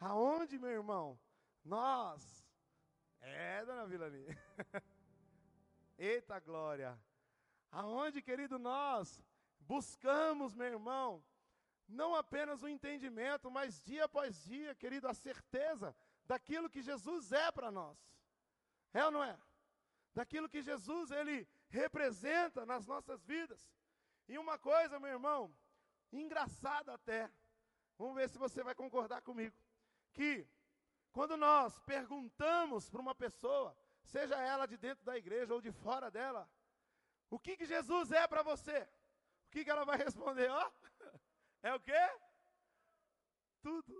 [0.00, 1.18] Aonde, meu irmão?
[1.64, 2.46] Nós.
[3.20, 4.26] É, dona Vilani.
[6.00, 6.98] Eita glória.
[7.70, 9.22] Aonde, querido, nós
[9.60, 11.22] buscamos, meu irmão,
[11.86, 17.52] não apenas o entendimento, mas dia após dia, querido, a certeza daquilo que Jesus é
[17.52, 17.98] para nós.
[18.94, 19.38] É ou não é?
[20.14, 23.70] Daquilo que Jesus ele representa nas nossas vidas.
[24.26, 25.54] E uma coisa, meu irmão,
[26.10, 27.30] engraçada até.
[27.98, 29.54] Vamos ver se você vai concordar comigo.
[30.14, 30.48] Que
[31.12, 36.10] quando nós perguntamos para uma pessoa, seja ela de dentro da igreja ou de fora
[36.10, 36.48] dela,
[37.28, 38.88] o que, que Jesus é para você?
[39.46, 40.50] O que, que ela vai responder?
[40.50, 40.72] Ó, oh,
[41.62, 42.18] é o quê?
[43.62, 43.94] Tudo.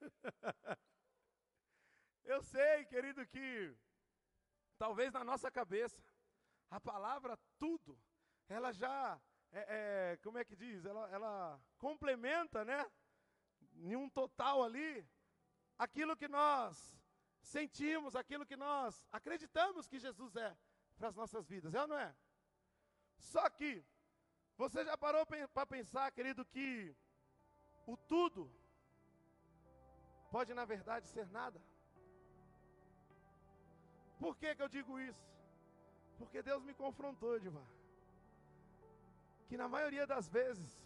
[2.24, 3.74] Eu sei, querido, que
[4.76, 6.02] talvez na nossa cabeça
[6.70, 7.98] a palavra tudo,
[8.48, 10.84] ela já, é, é, como é que diz?
[10.84, 12.84] Ela, ela complementa, né?
[13.76, 15.08] Em um total ali,
[15.78, 16.97] aquilo que nós
[17.40, 20.56] sentimos, aquilo que nós acreditamos que Jesus é
[20.96, 22.14] para as nossas vidas, é ou não é?
[23.18, 23.84] Só que,
[24.56, 26.94] você já parou para pensar, querido, que
[27.86, 28.50] o tudo
[30.30, 31.60] pode na verdade ser nada?
[34.18, 35.26] Por que, que eu digo isso?
[36.18, 37.66] Porque Deus me confrontou, Edivar.
[39.48, 40.76] Que na maioria das vezes,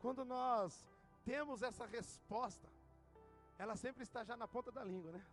[0.00, 0.88] quando nós
[1.24, 2.66] temos essa resposta,
[3.58, 5.24] ela sempre está já na ponta da língua, né?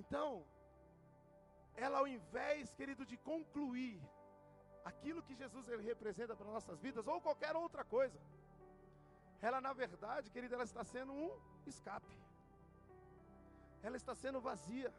[0.00, 0.28] Então,
[1.84, 4.00] ela ao invés, querido, de concluir
[4.90, 8.18] aquilo que Jesus ele representa para nossas vidas, ou qualquer outra coisa,
[9.46, 11.30] ela na verdade, querido, ela está sendo um
[11.66, 12.16] escape.
[13.82, 14.92] Ela está sendo vazia.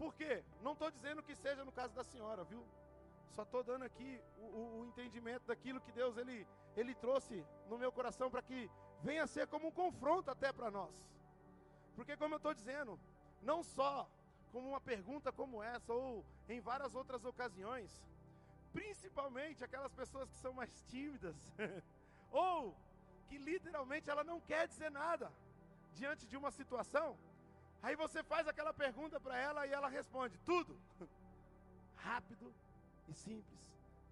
[0.00, 0.32] Por quê?
[0.66, 2.62] Não estou dizendo que seja no caso da senhora, viu?
[3.36, 7.78] Só estou dando aqui o, o, o, entendimento daquilo que Deus ele, ele trouxe no
[7.78, 8.68] meu coração para que
[9.02, 10.94] venha ser como um confronto até para nós.
[11.94, 12.98] Porque, como eu estou dizendo,
[13.42, 14.08] não só
[14.52, 17.90] como uma pergunta como essa, ou em várias outras ocasiões,
[18.72, 21.36] principalmente aquelas pessoas que são mais tímidas,
[22.30, 22.76] ou
[23.28, 25.32] que literalmente ela não quer dizer nada
[25.94, 27.16] diante de uma situação,
[27.82, 30.78] Aí você faz aquela pergunta para ela e ela responde tudo.
[31.96, 32.52] Rápido
[33.08, 33.60] e simples.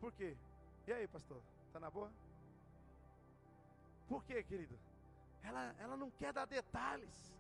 [0.01, 0.37] Por quê?
[0.87, 1.41] E aí, pastor?
[1.73, 2.11] Tá na boa?
[4.09, 4.79] Por quê, querido?
[5.43, 7.38] Ela, ela não quer dar detalhes.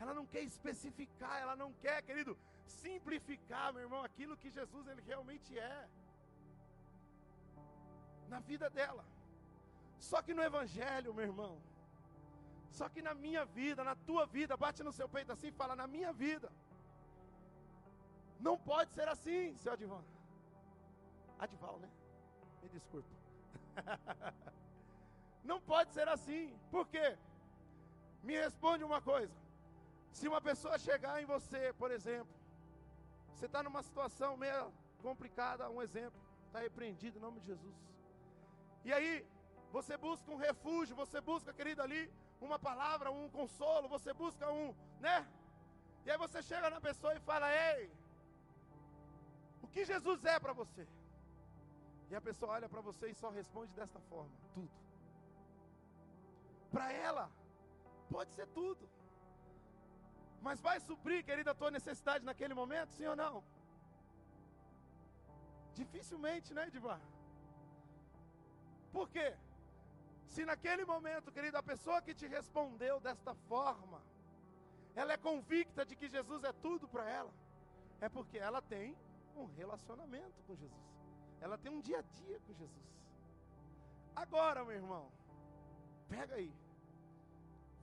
[0.00, 2.36] Ela não quer especificar, ela não quer, querido,
[2.66, 5.88] simplificar, meu irmão, aquilo que Jesus ele realmente é
[8.28, 9.04] na vida dela.
[9.98, 11.54] Só que no evangelho, meu irmão,
[12.78, 15.76] só que na minha vida, na tua vida, bate no seu peito assim e fala:
[15.76, 16.50] na minha vida.
[18.40, 20.02] Não pode ser assim, seu Adivan.
[21.38, 21.90] Adival, né?
[22.62, 23.08] Me desculpa.
[25.44, 26.58] Não pode ser assim.
[26.70, 27.18] Por quê?
[28.22, 29.34] Me responde uma coisa.
[30.12, 32.34] Se uma pessoa chegar em você, por exemplo,
[33.32, 37.76] você está numa situação meio complicada, um exemplo, está repreendido em nome de Jesus.
[38.84, 39.26] E aí,
[39.72, 42.02] você busca um refúgio, você busca, querido, ali,
[42.40, 45.26] uma palavra, um consolo, você busca um, né?
[46.04, 47.90] E aí você chega na pessoa e fala: Ei,
[49.62, 50.86] o que Jesus é para você?
[52.10, 54.70] E a pessoa olha para você e só responde desta forma: tudo.
[56.70, 57.30] Para ela,
[58.10, 58.88] pode ser tudo.
[60.46, 63.44] Mas vai suprir, querida, a tua necessidade naquele momento, sim ou não?
[65.74, 67.00] Dificilmente, né, Edivar?
[68.92, 69.28] Por quê?
[70.26, 74.00] Se naquele momento, querido, a pessoa que te respondeu desta forma,
[74.94, 77.32] ela é convicta de que Jesus é tudo para ela,
[78.00, 78.96] é porque ela tem
[79.36, 80.88] um relacionamento com Jesus.
[81.40, 82.88] Ela tem um dia a dia com Jesus.
[84.14, 85.10] Agora, meu irmão,
[86.08, 86.52] pega aí.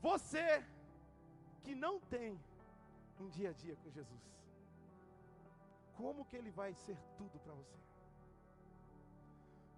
[0.02, 0.64] Você
[1.68, 2.40] que não tem
[3.20, 4.26] um dia a dia com Jesus,
[5.98, 7.80] como que ele vai ser tudo para você?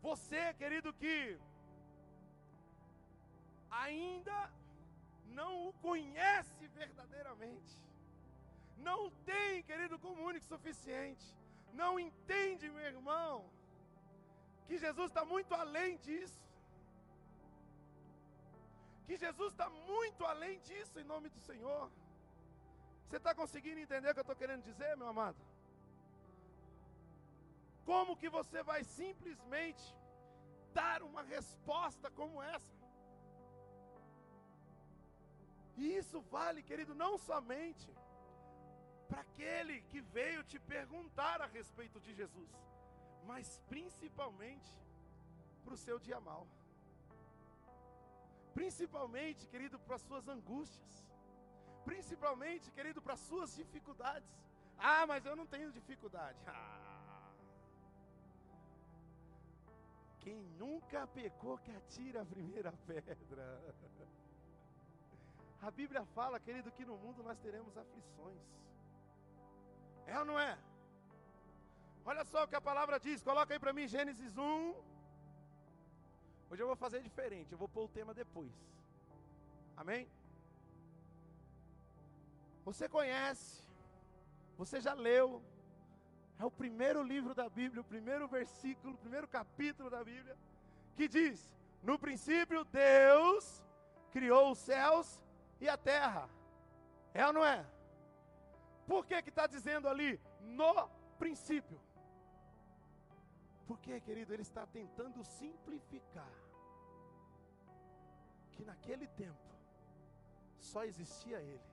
[0.08, 1.16] Você, querido, que
[3.72, 4.38] ainda
[5.40, 7.76] não o conhece verdadeiramente,
[8.90, 11.26] não tem, querido, como único suficiente,
[11.74, 13.34] não entende, meu irmão,
[14.68, 16.40] que Jesus está muito além disso,
[19.10, 21.86] que Jesus está muito além disso em nome do Senhor.
[23.06, 25.40] Você está conseguindo entender o que eu estou querendo dizer, meu amado?
[27.88, 29.86] Como que você vai simplesmente
[30.76, 32.76] dar uma resposta como essa?
[35.76, 37.90] E isso vale, querido, não somente
[39.08, 42.52] para aquele que veio te perguntar a respeito de Jesus,
[43.26, 44.72] mas principalmente
[45.64, 46.46] para o seu dia mal.
[48.60, 50.96] Principalmente, querido, para as suas angústias.
[51.90, 54.32] Principalmente, querido, para as suas dificuldades.
[54.78, 56.40] Ah, mas eu não tenho dificuldade.
[56.54, 56.88] Ah.
[60.24, 63.46] Quem nunca pecou que atira a primeira pedra.
[65.62, 68.44] A Bíblia fala, querido, que no mundo nós teremos aflições.
[70.06, 70.58] É ou não é?
[72.04, 74.99] Olha só o que a palavra diz, coloca aí para mim Gênesis 1.
[76.50, 78.52] Hoje eu vou fazer diferente, eu vou pôr o tema depois.
[79.78, 80.10] Amém?
[82.66, 83.64] Você conhece,
[84.58, 85.42] você já leu,
[86.40, 90.36] é o primeiro livro da Bíblia, o primeiro versículo, o primeiro capítulo da Bíblia,
[90.96, 91.52] que diz:
[91.84, 93.64] No princípio Deus
[94.12, 95.22] criou os céus
[95.62, 96.28] e a terra.
[97.14, 97.66] É ou não é?
[98.88, 101.80] Por que está dizendo ali no princípio?
[103.70, 106.34] Porque, querido, ele está tentando simplificar
[108.54, 109.50] que naquele tempo
[110.70, 111.68] só existia ele.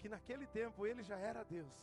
[0.00, 1.78] Que naquele tempo ele já era Deus.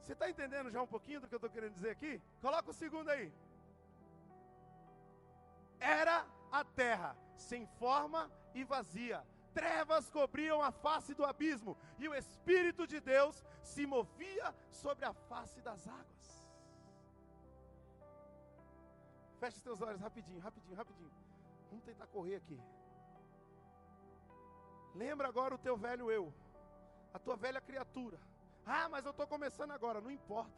[0.00, 2.12] Você está entendendo já um pouquinho do que eu estou querendo dizer aqui?
[2.40, 3.30] Coloca o segundo aí.
[5.78, 9.22] Era a terra sem forma e vazia.
[9.52, 15.12] Trevas cobriam a face do abismo, e o Espírito de Deus se movia sobre a
[15.12, 16.46] face das águas.
[19.40, 21.10] Feche os teus olhos rapidinho, rapidinho, rapidinho.
[21.70, 22.60] Vamos tentar correr aqui.
[24.94, 26.32] Lembra agora o teu velho eu,
[27.12, 28.18] a tua velha criatura.
[28.66, 30.52] Ah, mas eu estou começando agora, não importa.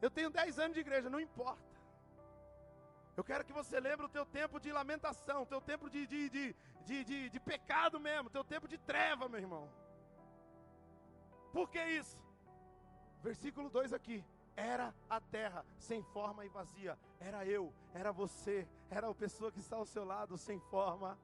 [0.00, 1.72] Eu tenho 10 anos de igreja, não importa.
[3.16, 6.30] Eu quero que você lembre o teu tempo de lamentação, o teu tempo de, de,
[6.30, 9.68] de, de, de, de pecado mesmo, teu tempo de treva, meu irmão.
[11.52, 12.18] Por que isso?
[13.22, 14.24] Versículo 2 aqui.
[14.54, 16.98] Era a terra sem forma e vazia.
[17.18, 21.18] Era eu, era você, era a pessoa que está ao seu lado sem forma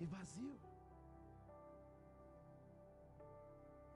[0.00, 0.58] e vazio.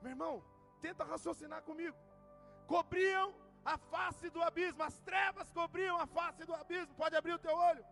[0.01, 0.43] Meu irmão,
[0.81, 1.95] tenta raciocinar comigo.
[2.67, 6.93] Cobriam a face do abismo, as trevas cobriam a face do abismo.
[6.95, 7.85] Pode abrir o teu olho.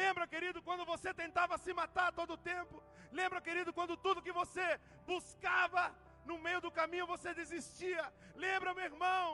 [0.00, 2.76] Lembra, querido, quando você tentava se matar todo o tempo?
[3.18, 4.66] Lembra, querido, quando tudo que você
[5.12, 5.82] buscava
[6.30, 8.04] no meio do caminho você desistia?
[8.46, 9.26] Lembra, meu irmão?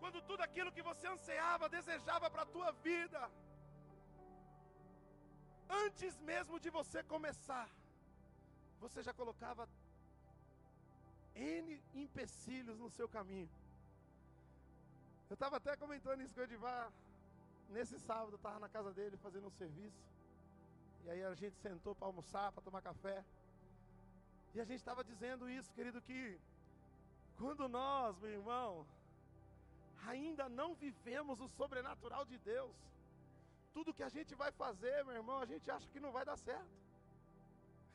[0.00, 3.20] Quando tudo aquilo que você ansiava, desejava para a tua vida,
[5.84, 7.68] antes mesmo de você começar,
[8.84, 9.66] você já colocava
[11.34, 13.50] N empecilhos no seu caminho.
[15.30, 16.86] Eu estava até comentando isso com o Edivar.
[17.68, 20.02] Nesse sábado, estava na casa dele fazendo um serviço.
[21.04, 23.24] E aí a gente sentou para almoçar, para tomar café.
[24.54, 26.38] E a gente estava dizendo isso, querido, que
[27.38, 28.86] quando nós, meu irmão,
[30.06, 32.76] ainda não vivemos o sobrenatural de Deus,
[33.72, 36.36] tudo que a gente vai fazer, meu irmão, a gente acha que não vai dar
[36.36, 36.82] certo.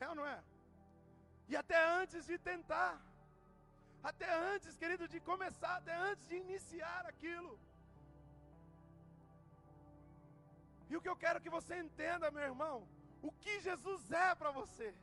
[0.00, 0.42] É ou não é?
[1.48, 3.00] E até antes de tentar,
[4.02, 7.58] até antes, querido, de começar, até antes de iniciar aquilo.
[10.90, 12.76] E o que eu quero que você entenda, meu irmão,
[13.22, 14.94] o que Jesus é para você.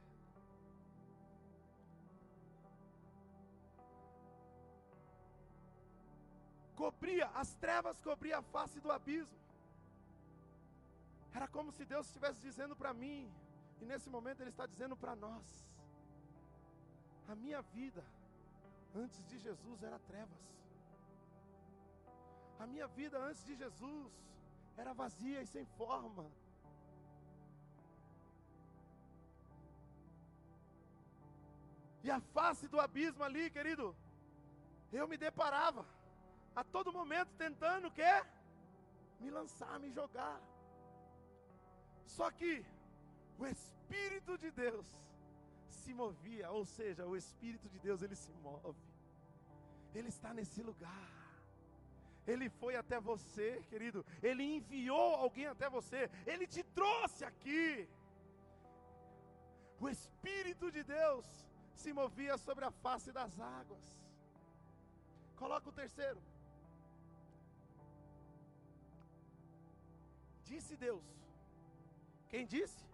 [6.76, 9.40] Cobria, as trevas cobria a face do abismo.
[11.34, 13.32] Era como se Deus estivesse dizendo para mim,
[13.82, 15.46] e nesse momento Ele está dizendo para nós:
[17.28, 18.04] a minha vida
[18.96, 20.44] antes de Jesus era trevas.
[22.60, 24.12] A minha vida antes de Jesus
[24.78, 26.26] era vazia e sem forma.
[32.04, 33.96] E a face do abismo ali, querido,
[34.94, 35.84] eu me deparava
[36.56, 38.14] a todo momento tentando o quê?
[39.20, 40.40] Me lançar, me jogar.
[42.06, 42.66] Só que
[43.40, 44.86] o Espírito de Deus
[45.70, 48.80] se movia, ou seja, o Espírito de Deus ele se move,
[49.94, 51.15] ele está nesse lugar.
[52.28, 54.06] Ele foi até você, querido.
[54.22, 56.10] Ele enviou alguém até você.
[56.26, 57.88] Ele te trouxe aqui.
[59.80, 61.26] O Espírito de Deus
[61.76, 63.86] se movia sobre a face das águas.
[65.36, 66.22] Coloca o terceiro.
[70.46, 71.04] Disse Deus.
[72.30, 72.86] Quem disse?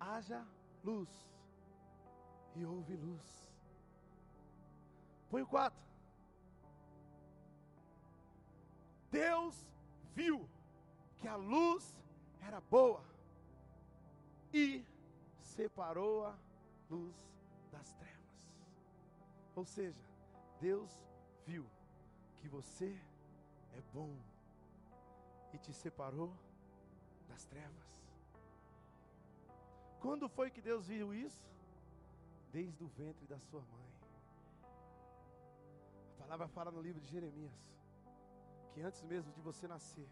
[0.00, 0.44] Haja
[0.82, 1.08] luz.
[2.56, 3.52] E houve luz.
[5.30, 5.87] Põe o 4.
[9.10, 9.66] Deus
[10.14, 10.48] viu
[11.16, 11.98] que a luz
[12.42, 13.02] era boa
[14.52, 14.84] e
[15.40, 16.36] separou a
[16.90, 17.14] luz
[17.70, 18.18] das trevas.
[19.54, 20.00] Ou seja,
[20.60, 20.90] Deus
[21.46, 21.64] viu
[22.36, 22.96] que você
[23.72, 24.14] é bom
[25.52, 26.32] e te separou
[27.28, 27.88] das trevas.
[30.00, 31.44] Quando foi que Deus viu isso?
[32.52, 33.88] Desde o ventre da sua mãe.
[36.14, 37.52] A palavra fala no livro de Jeremias
[38.78, 40.08] que antes mesmo de você nascer,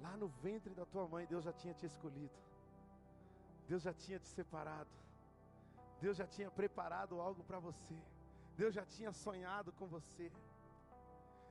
[0.00, 2.38] Lá no ventre da tua mãe, Deus já tinha te escolhido.
[3.66, 4.88] Deus já tinha te separado.
[6.00, 7.96] Deus já tinha preparado algo para você.
[8.56, 10.30] Deus já tinha sonhado com você.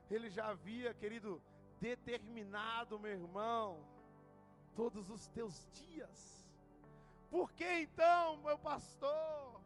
[0.10, 1.42] Ele já havia, querido,
[1.82, 3.84] determinado, meu irmão,
[4.78, 6.48] todos os teus dias.
[7.30, 9.60] Por que então, meu pastor,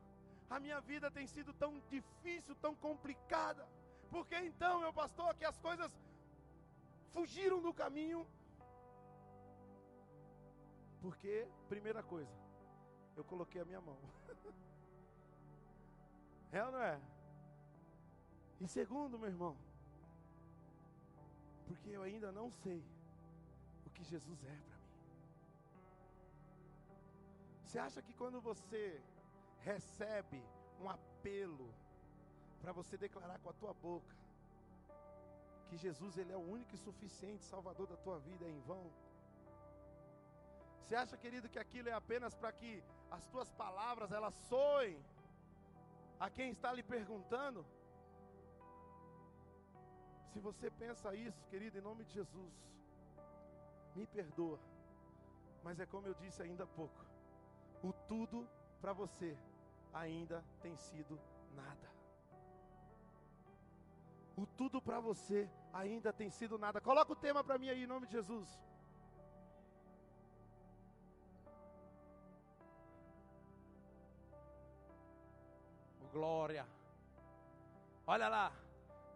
[0.50, 3.68] a minha vida tem sido tão difícil, tão complicada?
[4.12, 5.90] Por que então, meu pastor, que as coisas
[7.14, 8.28] fugiram do caminho?
[11.02, 12.30] Porque, primeira coisa,
[13.16, 13.98] eu coloquei a minha mão.
[16.52, 17.00] é ou não é?
[18.60, 19.58] E segundo, meu irmão,
[21.68, 22.84] porque eu ainda não sei
[23.86, 24.92] o que Jesus é para mim.
[27.64, 29.02] Você acha que quando você
[29.60, 30.44] recebe
[30.82, 31.74] um apelo
[32.62, 34.16] para você declarar com a tua boca
[35.68, 38.86] que Jesus ele é o único e suficiente Salvador da tua vida é em vão?
[40.80, 44.98] Você acha, querido, que aquilo é apenas para que as tuas palavras elas soem
[46.20, 47.66] a quem está lhe perguntando?
[50.32, 52.54] Se você pensa isso, querido, em nome de Jesus,
[53.96, 54.60] me perdoa.
[55.64, 57.06] Mas é como eu disse ainda há pouco:
[57.84, 58.48] o tudo
[58.82, 59.38] para você
[59.94, 61.20] ainda tem sido
[61.56, 61.91] nada.
[64.38, 66.82] O tudo para você ainda tem sido nada.
[66.82, 68.50] Coloca o tema para mim aí, em nome de Jesus.
[76.12, 76.66] Glória.
[78.06, 78.52] Olha lá.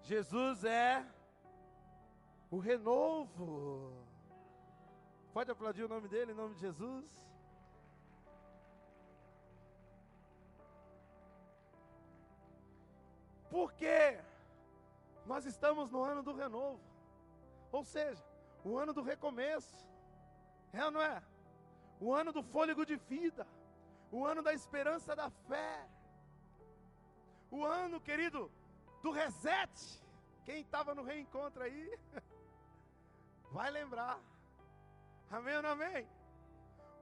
[0.01, 1.05] Jesus é
[2.51, 3.91] o renovo.
[5.33, 7.05] Pode aplaudir o nome dele, em nome de Jesus.
[13.49, 14.19] Porque
[15.25, 16.79] nós estamos no ano do renovo.
[17.71, 18.23] Ou seja,
[18.63, 19.85] o ano do recomeço.
[20.71, 21.21] É ou não é?
[21.99, 23.47] O ano do fôlego de vida.
[24.11, 25.87] O ano da esperança da fé.
[27.49, 28.51] O ano, querido,
[29.01, 30.03] do reset.
[30.43, 31.99] Quem estava no reencontro aí,
[33.51, 34.19] vai lembrar.
[35.31, 36.07] Amém ou não amém?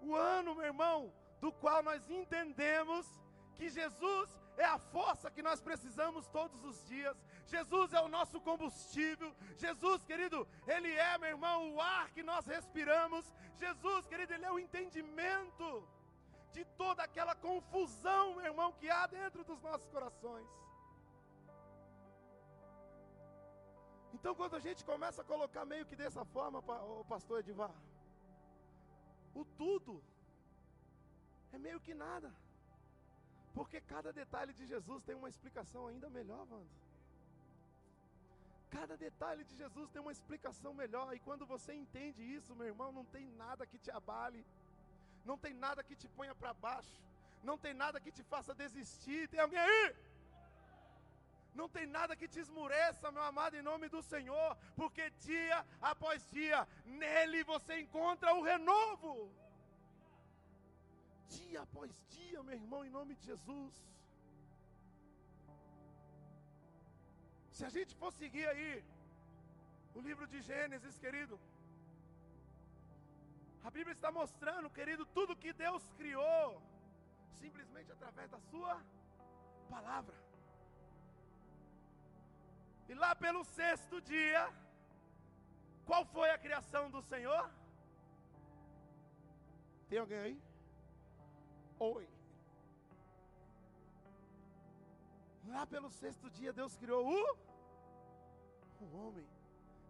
[0.01, 3.05] O ano, meu irmão, do qual nós entendemos
[3.55, 7.17] que Jesus é a força que nós precisamos todos os dias.
[7.47, 9.33] Jesus é o nosso combustível.
[9.57, 13.25] Jesus, querido, Ele é, meu irmão, o ar que nós respiramos.
[13.57, 15.87] Jesus, querido, Ele é o entendimento
[16.51, 20.47] de toda aquela confusão, meu irmão, que há dentro dos nossos corações.
[24.13, 27.73] Então, quando a gente começa a colocar meio que dessa forma, o pastor Edivar,
[29.33, 30.01] o tudo
[31.51, 32.31] é meio que nada,
[33.53, 36.82] porque cada detalhe de Jesus tem uma explicação ainda melhor, Wanda.
[38.75, 42.91] Cada detalhe de Jesus tem uma explicação melhor, e quando você entende isso, meu irmão,
[42.99, 44.41] não tem nada que te abale,
[45.29, 46.97] não tem nada que te ponha para baixo,
[47.49, 49.21] não tem nada que te faça desistir.
[49.27, 49.95] Tem alguém aí?
[51.59, 55.57] Não tem nada que te esmureça, meu amado, em nome do Senhor, porque dia
[55.91, 56.67] após dia,
[57.01, 59.13] nele você encontra o renovo.
[61.37, 63.73] Dia após dia, meu irmão, em nome de Jesus.
[67.57, 68.83] Se a gente for seguir aí,
[69.97, 71.35] o livro de Gênesis, querido,
[73.67, 76.61] a Bíblia está mostrando, querido, tudo que Deus criou,
[77.41, 78.75] simplesmente através da Sua
[79.69, 80.17] palavra.
[82.89, 84.41] E lá pelo sexto dia,
[85.85, 87.45] qual foi a criação do Senhor?
[89.89, 90.41] Tem alguém aí?
[91.79, 92.12] Oi.
[95.47, 97.37] Lá pelo sexto dia, Deus criou o,
[98.81, 99.27] o homem.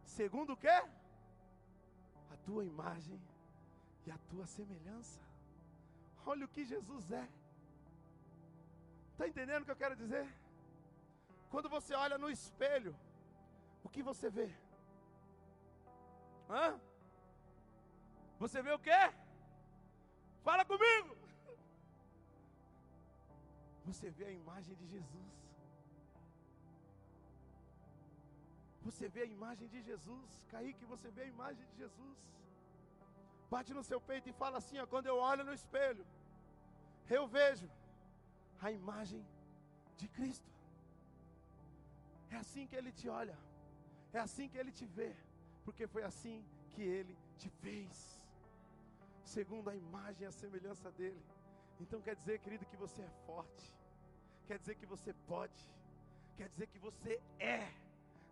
[0.06, 0.68] Segundo o que?
[0.68, 3.20] A tua imagem
[4.06, 5.20] e a tua semelhança.
[6.26, 7.28] Olha o que Jesus é.
[9.12, 10.28] Está entendendo o que eu quero dizer?
[11.52, 12.96] Quando você olha no espelho,
[13.84, 14.50] o que você vê?
[16.50, 16.80] Hã?
[18.40, 19.14] Você vê o quê?
[20.44, 21.16] Fala comigo!
[23.86, 25.43] Você vê a imagem de Jesus.
[28.88, 30.30] Você vê a imagem de Jesus.
[30.52, 32.18] Kaique, você vê a imagem de Jesus.
[33.54, 36.06] Bate no seu peito e fala assim: ó, quando eu olho no espelho,
[37.10, 37.70] eu vejo
[38.62, 39.24] a imagem
[39.98, 40.52] de Cristo.
[42.32, 43.38] É assim que Ele te olha,
[44.12, 45.12] é assim que Ele te vê,
[45.64, 48.26] porque foi assim que Ele te fez,
[49.24, 51.24] segundo a imagem e a semelhança dEle.
[51.80, 53.66] Então quer dizer, querido, que você é forte,
[54.48, 55.62] quer dizer que você pode,
[56.38, 57.72] quer dizer que você é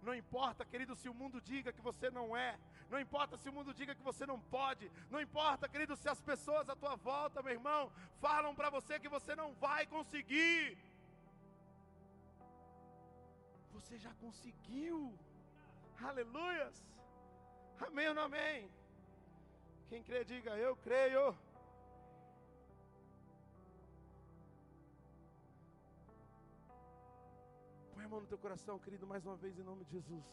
[0.02, 2.58] Não importa, querido, se o mundo diga que você não é.
[2.90, 4.92] Não importa se o mundo diga que você não pode.
[5.12, 9.08] Não importa, querido, se as pessoas à tua volta, meu irmão, falam para você que
[9.08, 10.78] você não vai conseguir.
[13.74, 14.98] Você já conseguiu.
[16.04, 16.76] Aleluias.
[17.88, 18.70] Amém ou não amém?
[19.90, 21.38] Quem crê, diga eu creio.
[28.12, 30.26] Mão no teu coração, querido, mais uma vez em nome de Jesus.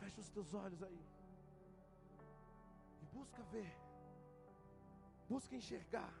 [0.00, 1.02] Fecha os teus olhos aí.
[3.02, 3.72] E busca ver.
[5.28, 6.12] Busca enxergar.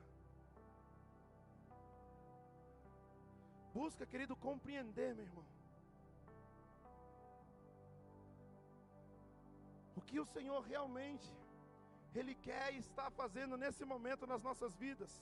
[3.78, 5.46] Busca, querido, compreender, meu irmão.
[9.98, 11.28] O que o Senhor realmente
[12.20, 15.12] Ele quer e está fazendo nesse momento nas nossas vidas.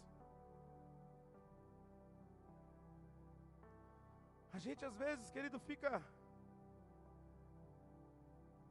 [4.57, 5.91] A gente às vezes, querido, fica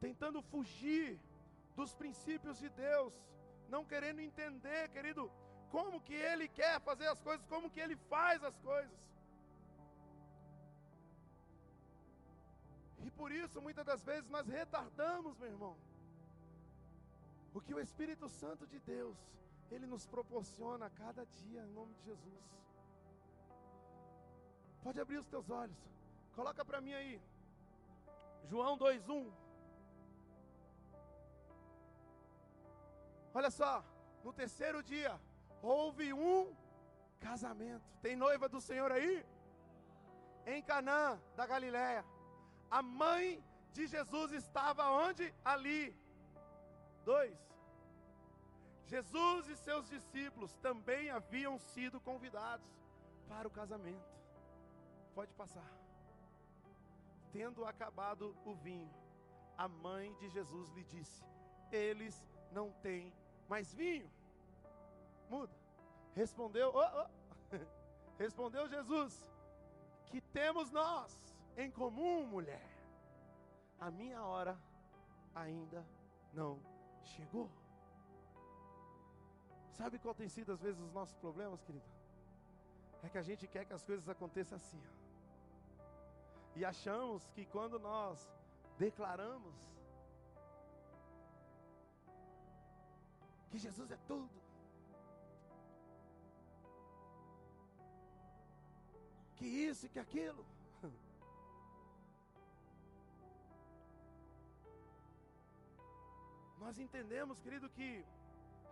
[0.04, 1.08] tentando fugir
[1.78, 3.14] dos princípios de Deus,
[3.74, 5.24] não querendo entender, querido,
[5.74, 8.98] como que Ele quer fazer as coisas, como que Ele faz as coisas.
[13.06, 15.76] E por isso, muitas das vezes, nós retardamos, meu irmão,
[17.54, 19.16] o que o Espírito Santo de Deus,
[19.70, 22.65] Ele nos proporciona a cada dia, em nome de Jesus.
[24.86, 25.76] Pode abrir os teus olhos.
[26.36, 27.14] Coloca para mim aí.
[28.50, 29.32] João 2:1.
[33.34, 33.72] Olha só,
[34.22, 35.12] no terceiro dia
[35.60, 36.54] houve um
[37.18, 37.84] casamento.
[38.00, 39.26] Tem noiva do Senhor aí?
[40.54, 42.04] Em Canaã da Galiléia.
[42.70, 45.34] A mãe de Jesus estava onde?
[45.44, 45.82] Ali.
[47.04, 47.36] Dois.
[48.94, 52.70] Jesus e seus discípulos também haviam sido convidados
[53.28, 54.15] para o casamento.
[55.16, 55.66] Pode passar.
[57.32, 58.94] Tendo acabado o vinho,
[59.56, 61.24] a mãe de Jesus lhe disse:
[61.72, 63.10] Eles não têm
[63.48, 64.10] mais vinho.
[65.30, 65.54] Muda.
[66.14, 67.56] Respondeu, oh, oh.
[68.18, 69.14] respondeu Jesus:
[70.10, 72.68] Que temos nós em comum, mulher?
[73.80, 74.54] A minha hora
[75.34, 75.82] ainda
[76.34, 76.60] não
[77.04, 77.50] chegou.
[79.72, 81.88] Sabe qual tem sido às vezes os nossos problemas, querido?
[83.02, 84.82] É que a gente quer que as coisas aconteçam assim.
[84.92, 85.05] Ó.
[86.56, 88.18] E achamos que quando nós
[88.78, 89.54] declaramos
[93.50, 94.30] que Jesus é tudo,
[99.36, 100.46] que isso e que aquilo,
[106.58, 108.02] nós entendemos, querido, que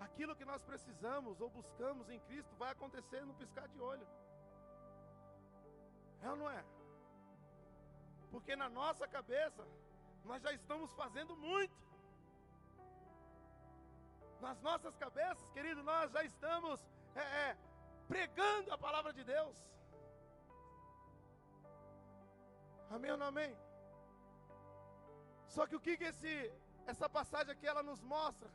[0.00, 4.06] aquilo que nós precisamos ou buscamos em Cristo vai acontecer no piscar de olho.
[6.22, 6.64] É ou não é?
[8.34, 9.64] Porque na nossa cabeça,
[10.28, 11.76] nós já estamos fazendo muito.
[14.44, 16.80] Nas nossas cabeças, querido, nós já estamos
[17.14, 17.56] é, é,
[18.08, 19.56] pregando a palavra de Deus.
[22.96, 23.52] Amém ou não amém?
[25.54, 26.34] Só que o que, que esse,
[26.92, 28.50] essa passagem aqui ela nos mostra?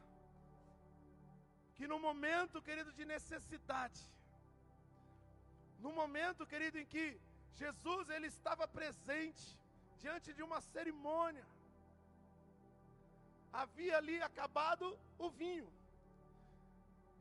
[1.77, 4.01] Que no momento, querido, de necessidade,
[5.85, 7.05] no momento, querido, em que
[7.61, 9.57] Jesus ele estava presente
[10.01, 11.45] diante de uma cerimônia.
[13.51, 15.67] Havia ali acabado o vinho.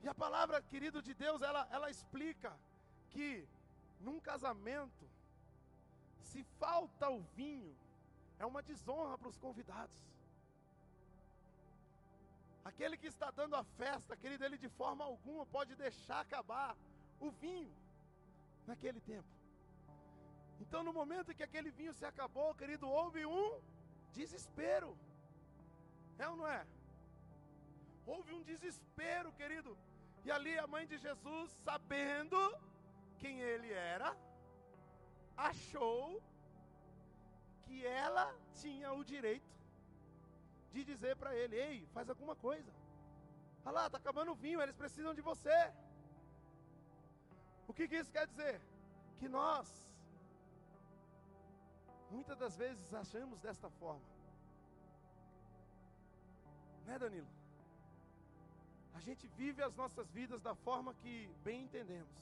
[0.02, 2.52] E a palavra, querido de Deus, ela, ela explica
[3.10, 3.46] que
[4.00, 5.04] num casamento,
[6.22, 7.74] se falta o vinho,
[8.38, 9.96] é uma desonra para os convidados.
[12.64, 16.76] Aquele que está dando a festa, querido, ele de forma alguma pode deixar acabar
[17.18, 17.74] o vinho
[18.66, 19.37] naquele tempo.
[20.60, 23.60] Então, no momento que aquele vinho se acabou, querido, houve um
[24.12, 24.90] desespero.
[26.18, 26.66] É ou não é?
[28.06, 29.76] Houve um desespero, querido.
[30.24, 32.38] E ali a mãe de Jesus, sabendo
[33.18, 34.16] quem ele era,
[35.36, 36.22] achou
[37.64, 38.26] que ela
[38.60, 39.54] tinha o direito
[40.72, 42.72] de dizer para ele: Ei, faz alguma coisa.
[43.64, 45.58] Olha lá, está acabando o vinho, eles precisam de você.
[47.66, 48.60] O que, que isso quer dizer?
[49.18, 49.66] Que nós
[52.10, 54.06] Muitas das vezes achamos desta forma.
[56.86, 57.26] Né, Danilo?
[58.94, 62.16] A gente vive as nossas vidas da forma que bem entendemos.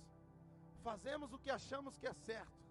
[0.82, 2.66] Fazemos o que achamos que é certo.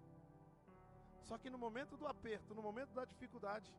[1.22, 3.74] Só que no momento do aperto, no momento da dificuldade,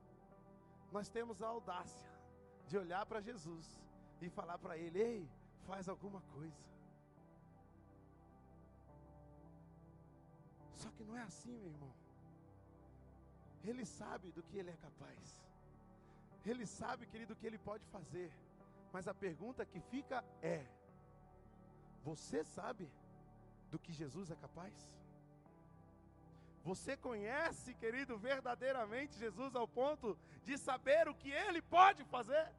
[0.91, 2.11] nós temos a audácia
[2.67, 3.65] de olhar para Jesus
[4.21, 5.29] e falar para Ele: Ei,
[5.65, 6.67] faz alguma coisa.
[10.75, 12.06] Só que não é assim, meu irmão.
[13.63, 15.43] Ele sabe do que ele é capaz.
[16.45, 18.31] Ele sabe, querido, o que ele pode fazer.
[18.91, 20.65] Mas a pergunta que fica é:
[22.03, 22.89] você sabe
[23.71, 24.73] do que Jesus é capaz?
[26.63, 32.51] Você conhece, querido, verdadeiramente Jesus ao ponto de saber o que ele pode fazer?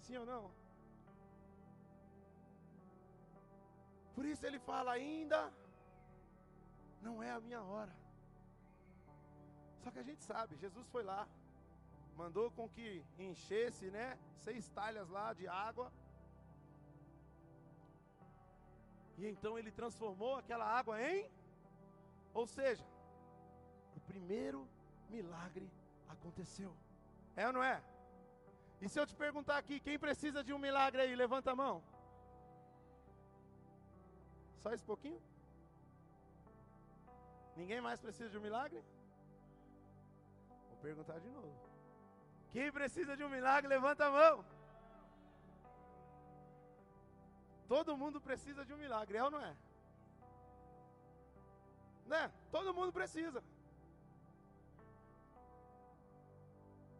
[0.00, 0.50] Sim ou não?
[4.14, 5.52] Por isso ele fala ainda,
[7.02, 8.03] não é a minha hora.
[9.84, 11.28] Só que a gente sabe, Jesus foi lá,
[12.16, 15.92] mandou com que enchesse, né, seis talhas lá de água.
[19.18, 21.30] E então ele transformou aquela água em,
[22.32, 22.84] ou seja,
[23.98, 24.66] o primeiro
[25.10, 25.70] milagre
[26.08, 26.74] aconteceu.
[27.36, 27.76] É ou não é?
[28.80, 31.14] E se eu te perguntar aqui, quem precisa de um milagre aí?
[31.14, 31.82] Levanta a mão.
[34.62, 35.20] Só esse pouquinho?
[37.54, 38.82] Ninguém mais precisa de um milagre?
[40.84, 41.54] Perguntar de novo.
[42.52, 44.44] Quem precisa de um milagre, levanta a mão.
[47.66, 49.56] Todo mundo precisa de um milagre, é ou não é?
[52.12, 52.22] Né?
[52.50, 53.42] Todo mundo precisa.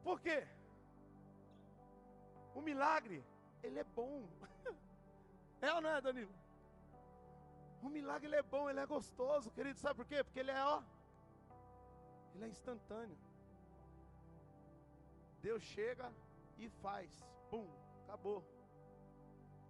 [0.03, 0.39] Por quê?
[2.55, 3.23] O milagre,
[3.63, 4.27] ele é bom.
[5.67, 6.35] É ou não é, Danilo?
[7.83, 9.79] O milagre ele é bom, ele é gostoso, querido.
[9.79, 10.23] Sabe por quê?
[10.23, 10.83] Porque ele é, ó,
[12.35, 13.17] ele é instantâneo.
[15.47, 16.11] Deus chega
[16.59, 17.11] e faz.
[17.51, 17.69] Pum,
[18.05, 18.43] acabou.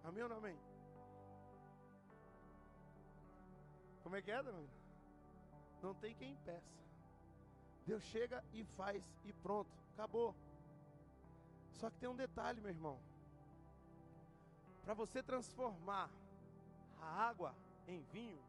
[0.05, 0.57] Amém ou não amém?
[4.01, 4.69] Como é que é, Danilo?
[5.83, 6.73] Não tem quem impeça.
[7.85, 10.33] Deus chega e faz e pronto, acabou.
[11.73, 12.97] Só que tem um detalhe, meu irmão.
[14.85, 16.09] Para você transformar
[17.01, 17.53] a água
[17.85, 18.41] em vinho,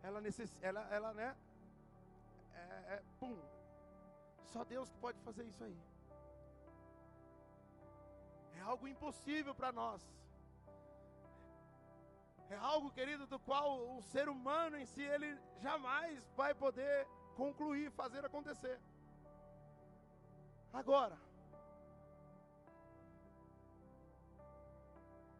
[0.00, 1.36] ela necessita, ela, ela, né?
[2.54, 3.36] É, é, pum.
[4.52, 5.78] Só Deus que pode fazer isso aí.
[8.58, 10.02] É algo impossível para nós.
[12.50, 17.90] É algo, querido, do qual o ser humano em si, ele jamais vai poder concluir,
[17.92, 18.80] fazer acontecer.
[20.72, 21.16] Agora,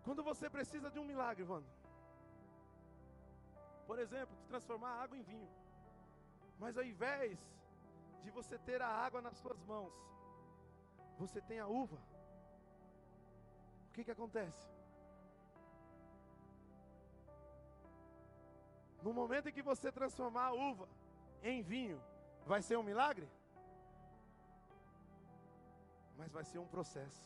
[0.04, 1.72] quando você precisa de um milagre, Wanda,
[3.86, 5.50] por exemplo, de transformar água em vinho,
[6.58, 7.38] mas ao invés
[8.22, 9.92] de você ter a água nas suas mãos,
[11.18, 11.98] você tem a uva,
[13.88, 14.68] o que que acontece?
[19.02, 20.88] No momento em que você transformar a uva
[21.42, 22.00] em vinho,
[22.46, 23.28] vai ser um milagre?
[26.18, 27.24] mas vai ser um processo.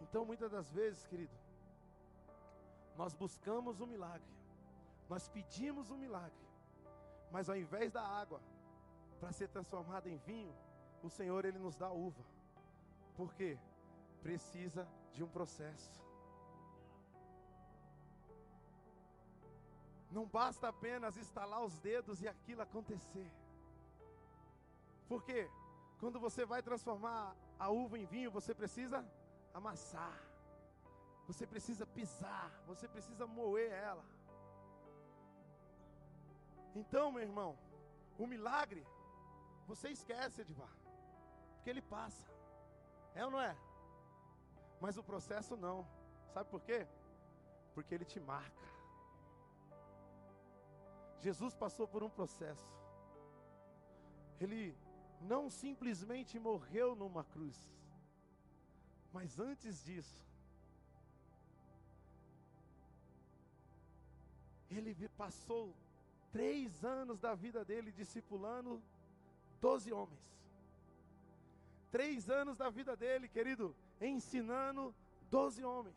[0.00, 1.36] Então, muitas das vezes, querido,
[2.96, 4.34] nós buscamos um milagre,
[5.08, 6.45] nós pedimos um milagre,
[7.30, 8.40] mas ao invés da água
[9.20, 10.54] para ser transformada em vinho,
[11.02, 12.24] o Senhor ele nos dá uva.
[13.16, 13.58] Por quê?
[14.22, 16.04] Precisa de um processo.
[20.10, 23.30] Não basta apenas estalar os dedos e aquilo acontecer.
[25.08, 25.48] Por quê?
[25.98, 29.04] Quando você vai transformar a uva em vinho, você precisa
[29.52, 30.20] amassar,
[31.26, 34.04] você precisa pisar, você precisa moer ela.
[36.80, 37.50] Então, meu irmão,
[38.18, 38.82] o milagre,
[39.66, 40.74] você esquece, Edvar,
[41.54, 42.26] porque ele passa,
[43.14, 43.56] é ou não é?
[44.78, 45.78] Mas o processo não,
[46.34, 46.86] sabe por quê?
[47.74, 48.66] Porque ele te marca.
[51.26, 52.70] Jesus passou por um processo,
[54.38, 54.76] ele
[55.32, 57.58] não simplesmente morreu numa cruz,
[59.14, 60.22] mas antes disso,
[64.70, 65.74] ele passou
[66.36, 68.82] três anos da vida dele discipulando
[69.58, 70.20] doze homens.
[71.90, 74.94] Três anos da vida dele, querido, ensinando
[75.30, 75.96] doze homens,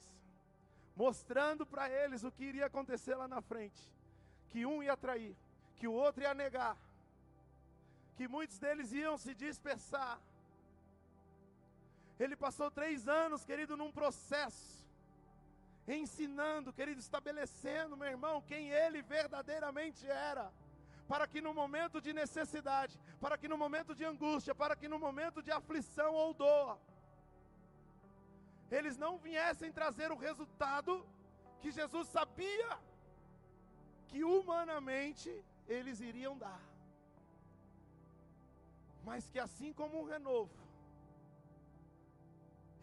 [0.95, 3.81] mostrando para eles o que iria acontecer lá na frente:
[4.49, 5.35] que um ia trair,
[5.75, 6.77] que o outro ia negar,
[8.15, 10.17] que muitos deles iam se dispersar.
[12.17, 14.78] Ele passou três anos, querido, num processo,
[15.95, 20.51] ensinando, querido, estabelecendo, meu irmão, quem ele verdadeiramente era,
[21.07, 24.99] para que no momento de necessidade, para que no momento de angústia, para que no
[24.99, 26.77] momento de aflição ou dor,
[28.69, 31.05] eles não viessem trazer o resultado
[31.59, 32.79] que Jesus sabia
[34.07, 35.29] que humanamente
[35.67, 36.61] eles iriam dar.
[39.03, 40.51] Mas que assim como um renovo,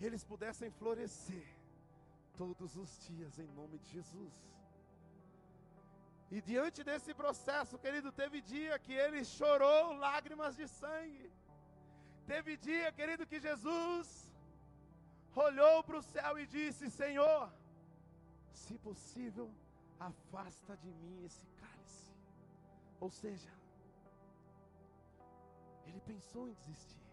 [0.00, 1.55] eles pudessem florescer
[2.42, 4.34] todos os dias em nome de Jesus.
[6.34, 11.30] E diante desse processo, querido, teve dia que ele chorou lágrimas de sangue.
[12.26, 14.08] Teve dia, querido, que Jesus
[15.46, 17.44] olhou para o céu e disse: Senhor,
[18.62, 19.48] se possível,
[20.00, 22.10] afasta de mim esse cálice.
[22.98, 23.52] Ou seja,
[25.86, 27.06] ele pensou em desistir,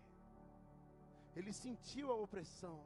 [1.36, 2.80] ele sentiu a opressão,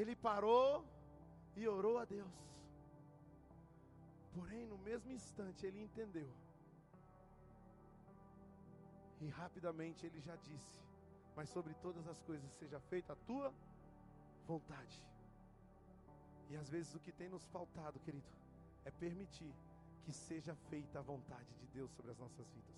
[0.00, 0.84] ele parou
[1.56, 2.34] e orou a Deus.
[4.34, 6.30] Porém, no mesmo instante, ele entendeu.
[9.20, 10.80] E rapidamente ele já disse:
[11.34, 13.52] Mas sobre todas as coisas seja feita a tua
[14.46, 15.04] vontade.
[16.50, 18.28] E às vezes o que tem nos faltado, querido,
[18.84, 19.52] é permitir
[20.04, 22.76] que seja feita a vontade de Deus sobre as nossas vidas.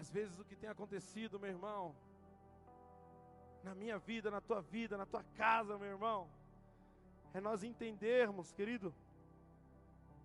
[0.00, 1.94] Às vezes o que tem acontecido, meu irmão,
[3.66, 6.20] na minha vida, na tua vida, na tua casa, meu irmão,
[7.34, 8.94] é nós entendermos, querido,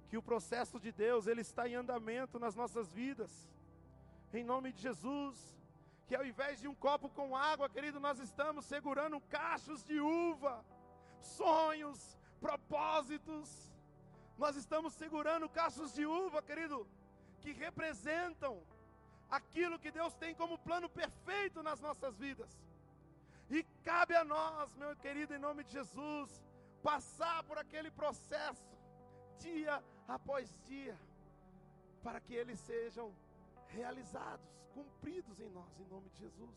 [0.09, 3.31] que o processo de Deus, ele está em andamento nas nossas vidas.
[4.31, 5.37] Em nome de Jesus,
[6.07, 10.63] que ao invés de um copo com água, querido, nós estamos segurando cachos de uva,
[11.19, 11.99] sonhos,
[12.39, 13.49] propósitos.
[14.37, 16.87] Nós estamos segurando cachos de uva, querido,
[17.41, 18.61] que representam
[19.31, 22.51] aquilo que Deus tem como plano perfeito nas nossas vidas.
[23.51, 26.29] E cabe a nós, meu querido, em nome de Jesus,
[26.81, 28.71] passar por aquele processo,
[29.39, 30.97] dia após dia,
[32.01, 33.13] para que eles sejam
[33.67, 36.55] realizados, cumpridos em nós, em nome de Jesus.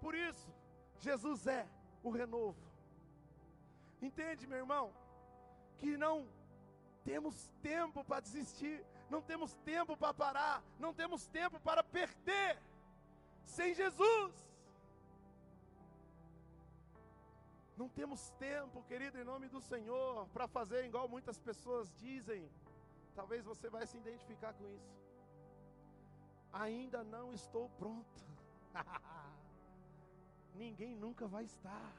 [0.00, 0.48] Por isso,
[1.00, 1.66] Jesus é
[2.02, 2.62] o renovo.
[4.00, 4.92] Entende, meu irmão?
[5.78, 6.28] Que não
[7.04, 12.56] temos tempo para desistir, não temos tempo para parar, não temos tempo para perder.
[13.44, 14.47] Sem Jesus,
[17.78, 22.50] Não temos tempo, querido, em nome do Senhor, para fazer igual muitas pessoas dizem.
[23.14, 24.96] Talvez você vai se identificar com isso.
[26.52, 28.20] Ainda não estou pronto.
[30.62, 31.92] Ninguém nunca vai estar.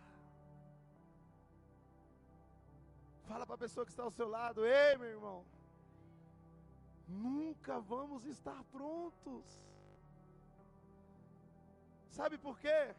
[3.30, 5.46] Fala para a pessoa que está ao seu lado: Ei, meu irmão,
[7.08, 9.46] nunca vamos estar prontos.
[12.10, 12.94] Sabe por quê?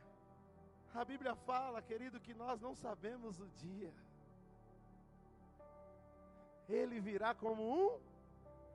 [0.94, 3.92] A Bíblia fala, querido, que nós não sabemos o dia.
[6.68, 8.00] Ele virá como um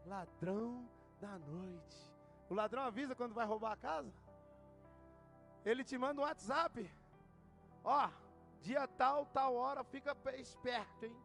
[0.06, 0.88] ladrão
[1.20, 2.12] da noite.
[2.50, 4.14] O ladrão avisa quando vai roubar a casa?
[5.66, 6.90] Ele te manda um WhatsApp.
[7.84, 8.10] Ó,
[8.62, 11.18] dia tal, tal hora, fica esperto, hein?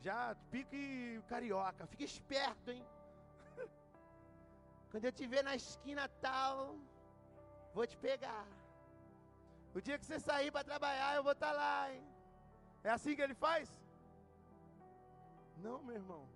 [0.00, 2.84] Já pique carioca, fica esperto, hein?
[4.90, 6.76] Quando eu te ver na esquina tal,
[7.74, 8.46] vou te pegar.
[9.74, 12.02] O dia que você sair para trabalhar, eu vou estar tá lá, hein?
[12.84, 13.70] É assim que ele faz?
[15.58, 16.28] Não, meu irmão.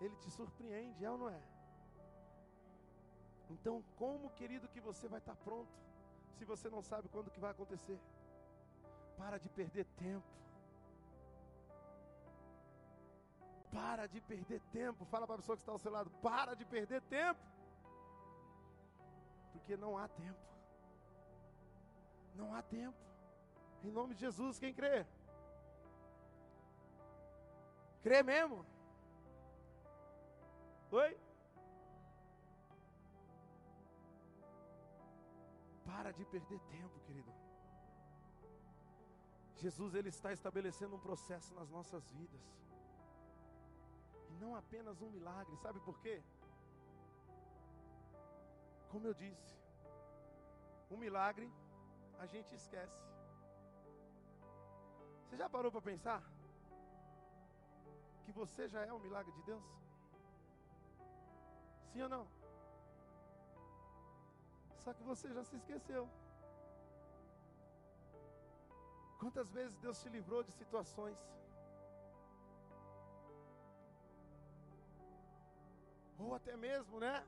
[0.00, 1.40] Ele te surpreende, é ou não é?
[3.50, 5.70] Então, como, querido, que você vai estar tá pronto
[6.36, 7.98] se você não sabe quando que vai acontecer?
[9.16, 10.26] Para de perder tempo.
[13.70, 15.04] Para de perder tempo.
[15.04, 17.40] Fala para a pessoa que está ao seu lado: para de perder tempo.
[19.52, 20.40] Porque não há tempo.
[22.34, 22.98] Não há tempo.
[23.82, 25.06] Em nome de Jesus, quem crê?
[28.02, 28.64] Crê mesmo?
[30.90, 31.10] Oi?
[35.84, 37.32] Para de perder tempo, querido.
[39.56, 42.40] Jesus ele está estabelecendo um processo nas nossas vidas.
[44.30, 46.22] E não apenas um milagre, sabe por quê?
[48.90, 49.56] Como eu disse,
[50.90, 51.48] um milagre
[52.22, 53.00] a gente esquece.
[55.24, 56.22] Você já parou para pensar?
[58.24, 59.64] Que você já é um milagre de Deus?
[61.92, 62.24] Sim ou não?
[64.84, 66.08] Só que você já se esqueceu.
[69.18, 71.18] Quantas vezes Deus te livrou de situações?
[76.18, 77.26] Ou até mesmo, né?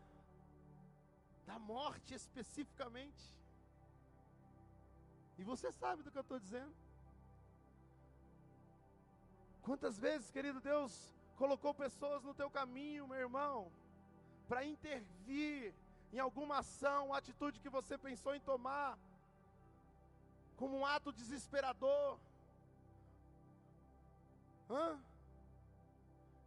[1.46, 3.41] Da morte especificamente.
[5.38, 6.74] E você sabe do que eu estou dizendo.
[9.62, 13.70] Quantas vezes, querido Deus, colocou pessoas no teu caminho, meu irmão,
[14.48, 15.74] para intervir
[16.12, 18.98] em alguma ação, atitude que você pensou em tomar,
[20.56, 22.18] como um ato desesperador.
[24.70, 25.00] Hã?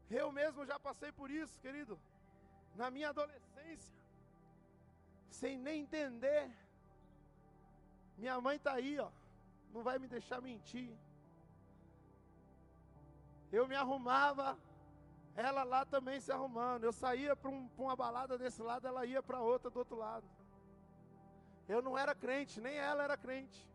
[0.10, 2.00] Eu mesmo já passei por isso, querido,
[2.76, 3.96] na minha adolescência,
[5.32, 6.52] sem nem entender
[8.18, 9.10] minha mãe está aí, ó.
[9.74, 10.92] Não vai me deixar mentir.
[13.52, 14.58] Eu me arrumava,
[15.36, 16.84] ela lá também se arrumando.
[16.84, 20.26] Eu saía para um, uma balada desse lado, ela ia para outra do outro lado.
[21.68, 23.68] Eu não era crente, nem ela era crente.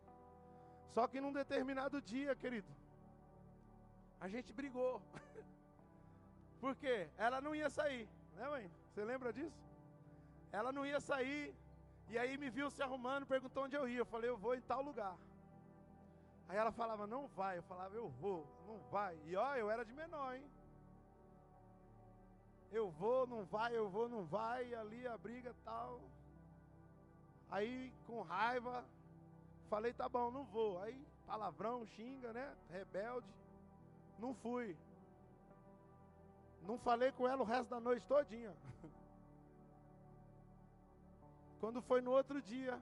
[0.89, 2.67] Só que num determinado dia, querido,
[4.19, 5.01] a gente brigou.
[6.59, 7.09] Por quê?
[7.17, 8.71] Ela não ia sair, né, mãe?
[8.89, 9.59] Você lembra disso?
[10.51, 11.55] Ela não ia sair,
[12.11, 13.99] e aí me viu se arrumando, perguntou onde eu ia.
[13.99, 15.15] Eu falei, eu vou em tal lugar.
[16.49, 17.57] Aí ela falava, não vai.
[17.57, 19.17] Eu falava, eu vou, não vai.
[19.25, 20.43] E ó, eu era de menor, hein?
[22.69, 24.67] Eu vou, não vai, eu vou, não vai.
[24.67, 26.01] E ali a briga tal.
[27.49, 28.83] Aí, com raiva,
[29.69, 30.81] falei, tá bom, não vou.
[30.81, 32.53] Aí, palavrão, xinga, né?
[32.69, 33.27] Rebelde.
[34.19, 34.75] Não fui.
[36.63, 38.53] Não falei com ela o resto da noite todinha.
[41.61, 42.81] Quando foi no outro dia,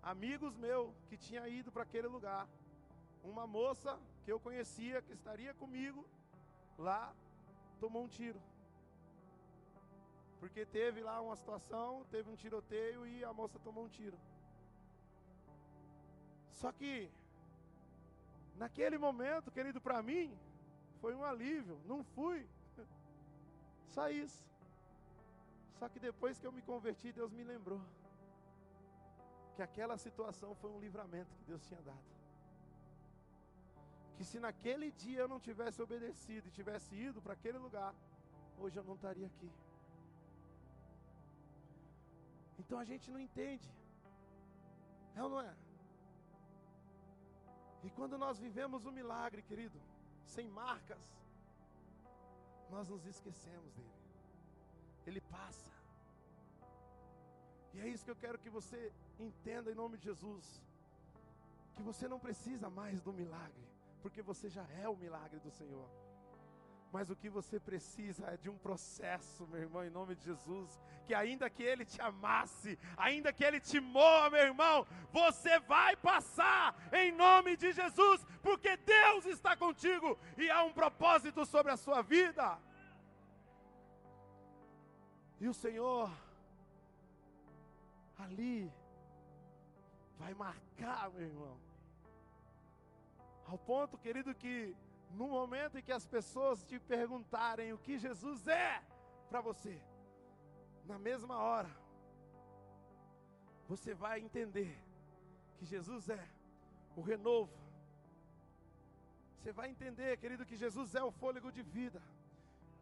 [0.00, 2.46] amigos meus que tinham ido para aquele lugar,
[3.24, 6.06] uma moça que eu conhecia, que estaria comigo
[6.78, 7.12] lá,
[7.80, 8.40] tomou um tiro.
[10.38, 14.16] Porque teve lá uma situação, teve um tiroteio e a moça tomou um tiro.
[16.52, 17.10] Só que,
[18.56, 20.32] naquele momento, querido, para mim,
[21.00, 21.76] foi um alívio.
[21.86, 22.46] Não fui.
[23.94, 24.44] Só isso.
[25.78, 27.80] Só que depois que eu me converti, Deus me lembrou
[29.54, 32.08] que aquela situação foi um livramento que Deus tinha dado.
[34.16, 37.94] Que se naquele dia eu não tivesse obedecido e tivesse ido para aquele lugar,
[38.58, 39.50] hoje eu não estaria aqui.
[42.58, 43.68] Então a gente não entende.
[45.14, 45.54] É ou não é?
[47.84, 49.80] E quando nós vivemos o milagre, querido,
[50.24, 51.04] sem marcas,
[52.70, 53.97] nós nos esquecemos dele.
[55.08, 55.72] Ele passa.
[57.74, 60.46] E é isso que eu quero que você entenda em nome de Jesus.
[61.76, 63.66] Que você não precisa mais do milagre,
[64.02, 65.88] porque você já é o milagre do Senhor.
[66.90, 70.80] Mas o que você precisa é de um processo, meu irmão, em nome de Jesus.
[71.06, 75.94] Que ainda que Ele te amasse, ainda que Ele te moa, meu irmão, você vai
[75.96, 81.76] passar em nome de Jesus, porque Deus está contigo e há um propósito sobre a
[81.76, 82.58] sua vida.
[85.40, 86.10] E o Senhor,
[88.18, 88.72] ali,
[90.18, 91.56] vai marcar, meu irmão.
[93.46, 94.76] Ao ponto, querido, que
[95.12, 98.82] no momento em que as pessoas te perguntarem o que Jesus é
[99.28, 99.80] para você,
[100.84, 101.70] na mesma hora,
[103.68, 104.76] você vai entender
[105.58, 106.28] que Jesus é
[106.96, 107.52] o renovo.
[109.36, 112.02] Você vai entender, querido, que Jesus é o fôlego de vida.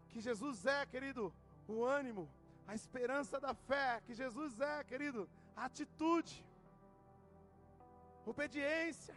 [0.09, 1.33] Que Jesus é, querido,
[1.69, 2.29] o ânimo,
[2.67, 4.01] a esperança da fé.
[4.07, 6.45] Que Jesus é, querido, a atitude,
[8.25, 9.17] obediência,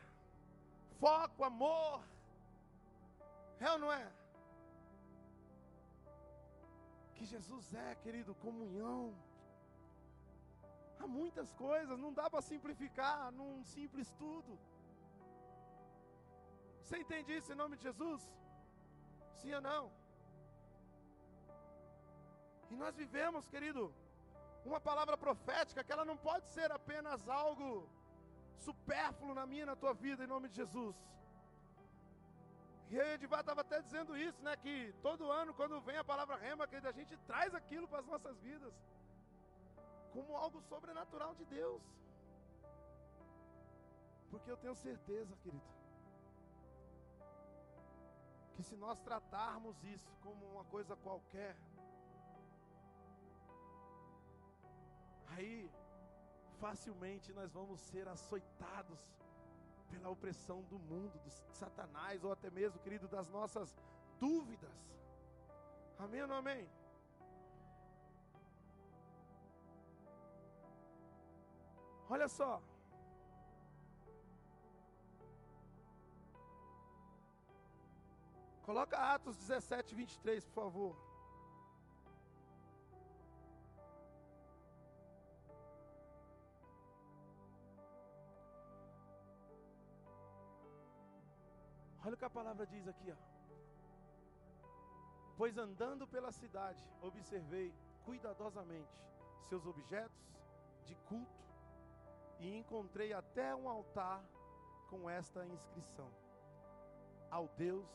[1.00, 2.02] foco, amor
[3.60, 4.06] é ou não é?
[7.16, 9.14] Que Jesus é, querido, comunhão.
[11.00, 14.58] Há muitas coisas, não dá para simplificar num simples estudo.
[16.82, 18.22] Você entende isso em nome de Jesus?
[19.34, 19.92] Sim ou não?
[22.72, 23.94] E nós vivemos, querido,
[24.66, 27.90] uma palavra profética que ela não pode ser apenas algo
[28.68, 30.96] supérfluo na minha na tua vida, em nome de Jesus.
[32.92, 34.56] E aí Edivar estava até dizendo isso, né?
[34.58, 38.08] Que todo ano, quando vem a palavra rema, que a gente traz aquilo para as
[38.08, 38.74] nossas vidas.
[40.14, 41.84] Como algo sobrenatural de Deus.
[44.32, 45.70] Porque eu tenho certeza, querido,
[48.56, 51.56] que se nós tratarmos isso como uma coisa qualquer,
[55.30, 55.70] aí
[56.60, 59.00] facilmente nós vamos ser açoitados
[59.90, 63.76] pela opressão do mundo, do Satanás, ou até mesmo, querido, das nossas
[64.20, 64.78] dúvidas.
[65.98, 66.70] Amém ou não amém?
[72.10, 72.62] Olha só.
[78.64, 81.09] Coloca Atos 17, 23, por favor.
[92.20, 93.16] Que a palavra diz aqui, ó.
[95.38, 98.94] Pois andando pela cidade, observei cuidadosamente
[99.48, 100.22] seus objetos
[100.86, 101.40] de culto
[102.40, 104.22] e encontrei até um altar
[104.90, 106.12] com esta inscrição:
[107.32, 107.88] Ao Deus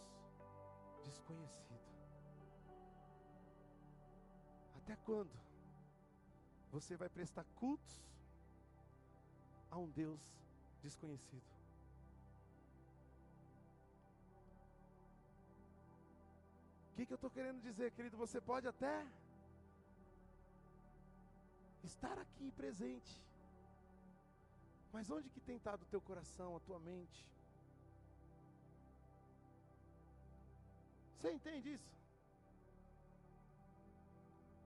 [1.05, 1.85] desconhecido.
[4.79, 5.39] Até quando
[6.73, 8.03] você vai prestar cultos
[9.71, 10.21] a um Deus
[10.83, 11.54] desconhecido?
[16.95, 18.17] Que, que eu estou querendo dizer, querido?
[18.25, 18.95] Você pode até
[21.91, 23.13] estar aqui presente,
[24.93, 27.21] mas onde que tem estado o teu coração, a tua mente?
[31.17, 31.93] Você entende isso?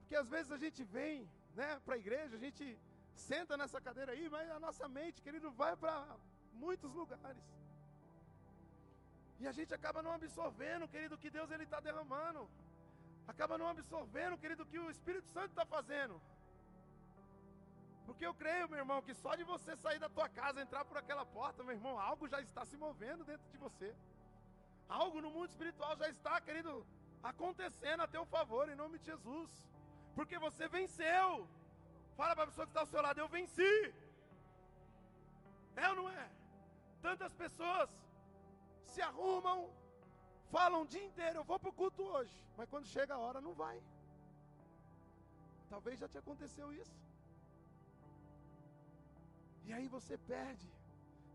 [0.01, 2.65] Porque às vezes a gente vem, né, para a igreja, a gente
[3.15, 5.95] senta nessa cadeira aí, mas a nossa mente, querido, vai para
[6.55, 7.45] muitos lugares.
[9.41, 12.43] E a gente acaba não absorvendo, querido, que Deus ele está derramando.
[13.33, 16.15] Acaba não absorvendo, querido, que o Espírito Santo está fazendo.
[18.07, 20.97] Porque eu creio, meu irmão, que só de você sair da tua casa, entrar por
[20.97, 23.95] aquela porta, meu irmão, algo já está se movendo dentro de você.
[24.89, 26.73] Algo no mundo espiritual já está, querido,
[27.23, 29.51] acontecendo a teu favor, em nome de Jesus.
[30.17, 31.47] Porque você venceu.
[32.17, 33.75] Fala para a pessoa que está ao seu lado, eu venci.
[35.77, 36.29] É ou não é?
[37.03, 37.91] Tantas pessoas
[38.93, 39.59] se arrumam,
[40.51, 43.41] falam o dia inteiro, eu vou para o culto hoje, mas quando chega a hora
[43.41, 43.79] não vai.
[45.73, 46.97] Talvez já te aconteceu isso.
[49.67, 50.67] E aí você perde,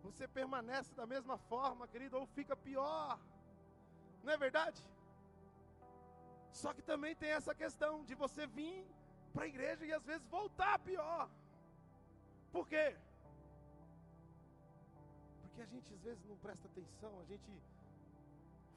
[0.01, 3.19] você permanece da mesma forma, querido, ou fica pior.
[4.23, 4.81] Não é verdade?
[6.51, 8.87] Só que também tem essa questão de você vir
[9.33, 11.29] para a igreja e às vezes voltar pior.
[12.51, 12.95] Por quê?
[15.53, 17.51] Porque a gente às vezes não presta atenção, a gente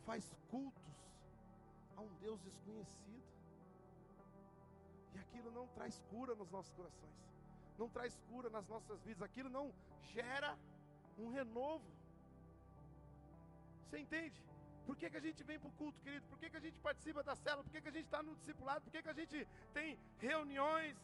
[0.04, 0.92] faz cultos
[1.96, 3.24] a um Deus desconhecido.
[5.14, 7.16] E aquilo não traz cura nos nossos corações,
[7.78, 9.72] não traz cura nas nossas vidas, aquilo não
[10.12, 10.54] gera
[11.18, 11.90] um renovo.
[13.84, 14.38] Você entende?
[14.84, 16.26] Por que, que a gente vem para o culto, querido?
[16.26, 17.64] Por que, que a gente participa da célula?
[17.64, 18.82] Por que, que a gente está no discipulado?
[18.82, 20.94] Por que, que a gente tem reuniões?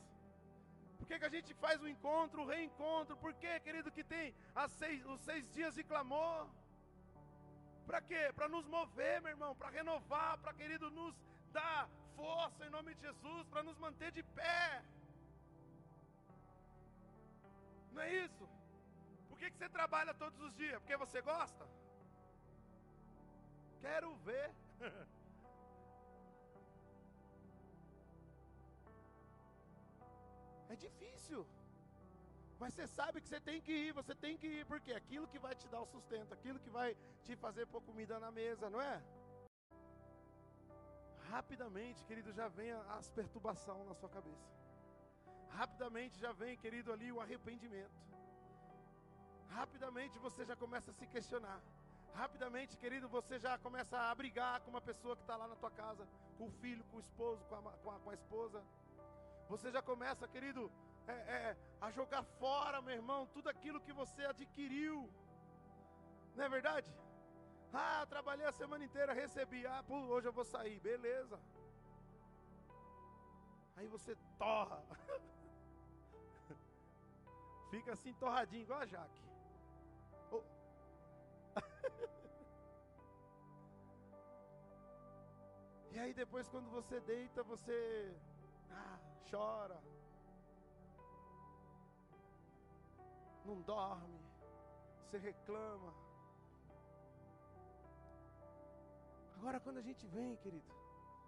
[1.03, 3.17] Por que, que a gente faz o encontro, o reencontro?
[3.17, 4.33] Por que, querido, que tem
[4.79, 6.49] seis, os seis dias de clamor?
[7.89, 8.31] Para quê?
[8.37, 11.17] Para nos mover, meu irmão, para renovar, para, querido, nos
[11.51, 14.85] dar força em nome de Jesus, para nos manter de pé.
[17.91, 18.49] Não é isso?
[19.29, 20.79] Por que, que você trabalha todos os dias?
[20.79, 21.67] Porque você gosta?
[23.81, 24.55] Quero ver.
[30.73, 31.41] É difícil.
[32.61, 35.39] Mas você sabe que você tem que ir, você tem que ir, porque aquilo que
[35.47, 36.91] vai te dar o sustento, aquilo que vai
[37.25, 39.03] te fazer pôr comida na mesa, não é?
[41.33, 44.49] Rapidamente, querido, já vem as perturbações na sua cabeça.
[45.61, 47.99] Rapidamente já vem, querido, ali o arrependimento.
[49.51, 51.61] Rapidamente você já começa a se questionar.
[52.15, 55.71] Rapidamente, querido, você já começa a brigar com uma pessoa que está lá na tua
[55.71, 56.07] casa,
[56.39, 58.63] com o filho, com o esposo, com a, com a, com a esposa.
[59.53, 60.63] Você já começa, querido,
[61.07, 65.11] é, é, a jogar fora, meu irmão, tudo aquilo que você adquiriu.
[66.35, 66.89] Não é verdade?
[67.71, 69.67] Ah, trabalhei a semana inteira, recebi.
[69.67, 71.39] Ah, pô, hoje eu vou sair, beleza.
[73.77, 74.83] Aí você torra.
[77.71, 79.23] Fica assim torradinho, igual a Jaque.
[85.93, 88.17] e aí depois quando você deita, você
[88.71, 88.99] ah,
[89.31, 89.79] chora.
[93.45, 94.21] Não dorme.
[95.05, 95.93] Você reclama.
[99.37, 100.73] Agora quando a gente vem, querido,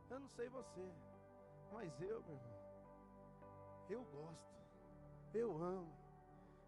[0.09, 0.93] eu não sei você,
[1.73, 2.55] mas eu, meu irmão,
[3.91, 4.55] eu gosto,
[5.35, 5.93] eu amo,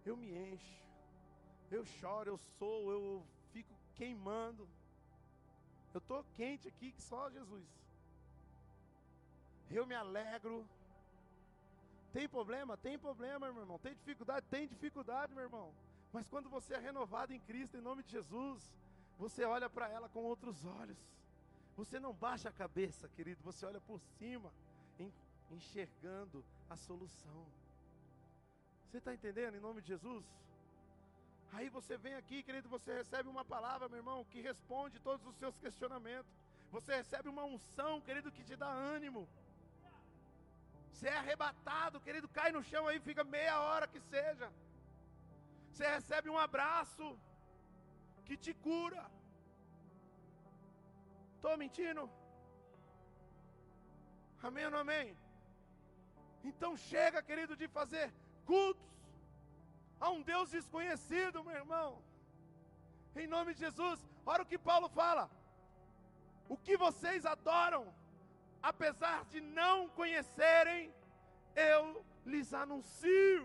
[0.04, 0.84] eu me encho,
[1.70, 3.24] eu choro, eu sou, eu
[3.96, 4.68] queimando.
[5.92, 7.66] Eu estou quente aqui que só Jesus.
[9.70, 10.68] Eu me alegro.
[12.16, 12.78] Tem problema?
[12.78, 13.78] Tem problema, meu irmão.
[13.78, 14.46] Tem dificuldade?
[14.48, 15.70] Tem dificuldade, meu irmão.
[16.14, 18.72] Mas quando você é renovado em Cristo, em nome de Jesus,
[19.18, 20.96] você olha para ela com outros olhos.
[21.76, 23.42] Você não baixa a cabeça, querido.
[23.44, 24.50] Você olha por cima,
[25.50, 27.44] enxergando a solução.
[28.86, 30.24] Você está entendendo, em nome de Jesus?
[31.52, 35.36] Aí você vem aqui, querido, você recebe uma palavra, meu irmão, que responde todos os
[35.36, 36.32] seus questionamentos.
[36.72, 39.28] Você recebe uma unção, querido, que te dá ânimo.
[40.96, 44.46] Você é arrebatado, querido, cai no chão aí, fica meia hora que seja.
[45.70, 47.06] Você recebe um abraço
[48.26, 49.02] que te cura.
[51.34, 52.04] Estou mentindo?
[54.48, 55.06] Amém ou não amém?
[56.50, 58.06] Então chega, querido, de fazer
[58.50, 58.90] cultos
[60.00, 61.88] a um Deus desconhecido, meu irmão.
[63.20, 63.98] Em nome de Jesus,
[64.32, 65.24] olha o que Paulo fala.
[66.54, 67.84] O que vocês adoram,
[68.70, 70.92] apesar de não conhecerem,
[71.54, 73.44] eu lhes anuncio.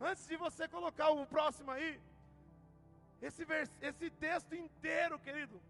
[0.00, 2.00] Antes de você colocar o próximo aí,
[3.20, 5.60] esse, vers, esse texto inteiro, querido,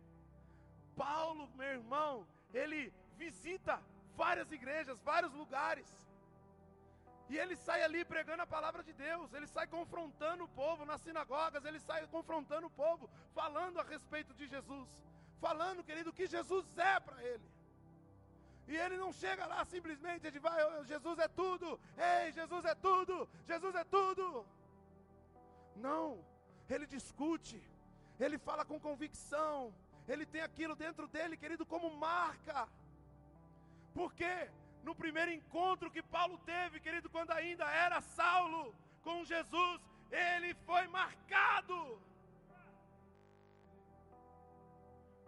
[1.04, 3.80] Paulo, meu irmão, ele visita
[4.22, 5.88] várias igrejas, vários lugares.
[7.30, 11.00] E ele sai ali pregando a palavra de Deus, ele sai confrontando o povo nas
[11.00, 14.88] sinagogas, ele sai confrontando o povo, falando a respeito de Jesus,
[15.40, 17.48] falando, querido, que Jesus é para ele.
[18.68, 23.28] E ele não chega lá simplesmente, ele vai, Jesus é tudo, ei, Jesus é tudo,
[23.46, 24.44] Jesus é tudo.
[25.76, 26.24] Não,
[26.68, 27.62] ele discute,
[28.18, 29.72] ele fala com convicção,
[30.08, 32.68] ele tem aquilo dentro dele, querido, como marca.
[33.94, 34.50] Por quê?
[34.82, 39.80] No primeiro encontro que Paulo teve, querido, quando ainda era Saulo com Jesus,
[40.10, 42.00] ele foi marcado.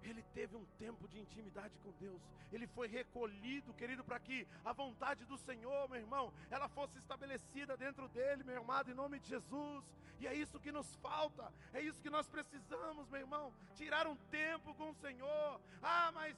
[0.03, 2.21] Ele teve um tempo de intimidade com Deus.
[2.53, 7.77] Ele foi recolhido, querido, para que a vontade do Senhor, meu irmão, ela fosse estabelecida
[7.77, 9.85] dentro dele, meu amado, em nome de Jesus.
[10.21, 13.53] E é isso que nos falta, é isso que nós precisamos, meu irmão.
[13.75, 15.61] Tirar um tempo com o Senhor.
[15.83, 16.37] Ah, mas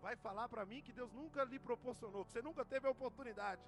[0.00, 3.62] vai falar para mim que Deus nunca lhe proporcionou, que você nunca teve a oportunidade.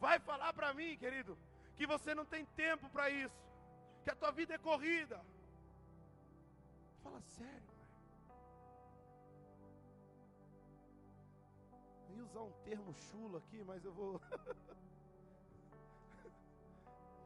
[0.00, 1.38] Vai falar para mim, querido,
[1.76, 3.36] que você não tem tempo para isso,
[4.02, 5.20] que a tua vida é corrida.
[7.06, 7.62] Fala sério,
[12.16, 14.20] ia usar um termo chulo aqui, mas eu vou.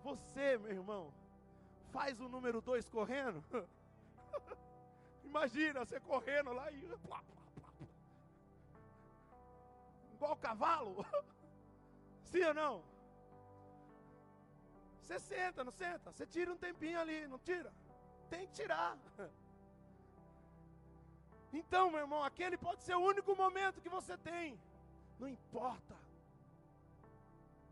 [0.05, 1.11] Você, meu irmão,
[1.93, 3.43] faz o número dois correndo.
[5.25, 6.85] Imagina você correndo lá e.
[10.13, 11.07] Igual cavalo.
[12.25, 12.85] Sim ou não?
[15.01, 16.13] Você senta, não senta?
[16.13, 17.73] Você tira um tempinho ali, não tira?
[18.29, 18.99] Tem que tirar.
[21.53, 24.59] Então, meu irmão, aquele pode ser o único momento que você tem.
[25.19, 25.97] Não importa.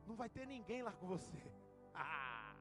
[0.06, 1.42] Não vai ter ninguém lá com você.
[2.00, 2.54] Ah!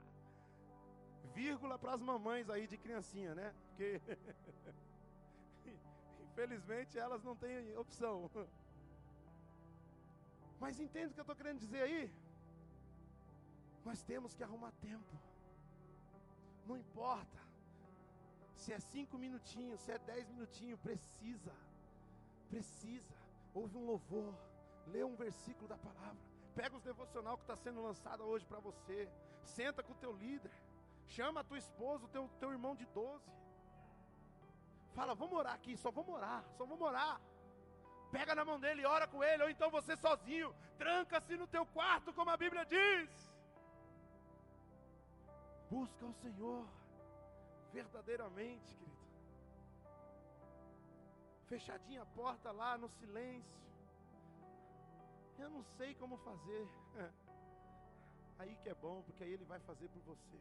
[1.36, 3.53] Vírgula para as mamães aí de criancinha, né?
[3.68, 4.01] Porque
[6.24, 8.32] infelizmente elas não têm opção.
[10.59, 12.11] Mas entende o que eu estou querendo dizer aí?
[13.86, 15.15] Nós temos que arrumar tempo.
[16.65, 17.47] Não importa.
[18.62, 21.53] Se é cinco minutinhos, se é dez minutinhos, precisa.
[22.49, 23.16] Precisa.
[23.53, 24.34] Ouve um louvor.
[24.88, 26.24] Lê um versículo da palavra.
[26.55, 29.10] Pega os devocional que está sendo lançado hoje para você.
[29.43, 30.51] Senta com o teu líder.
[31.16, 33.24] Chama a tua esposa, o teu, teu irmão de 12.
[34.93, 37.22] Fala, vamos orar aqui, só vamos orar, só vamos orar.
[38.12, 42.14] Pega na mão dele, ora com ele, ou então você sozinho, tranca-se no teu quarto,
[42.14, 43.10] como a Bíblia diz.
[45.70, 46.66] Busca o Senhor
[47.74, 48.97] verdadeiramente, querido.
[51.47, 53.57] Fechadinha a porta lá no silêncio.
[55.39, 56.68] Eu não sei como fazer.
[58.39, 60.38] Aí que é bom, porque aí ele vai fazer por você.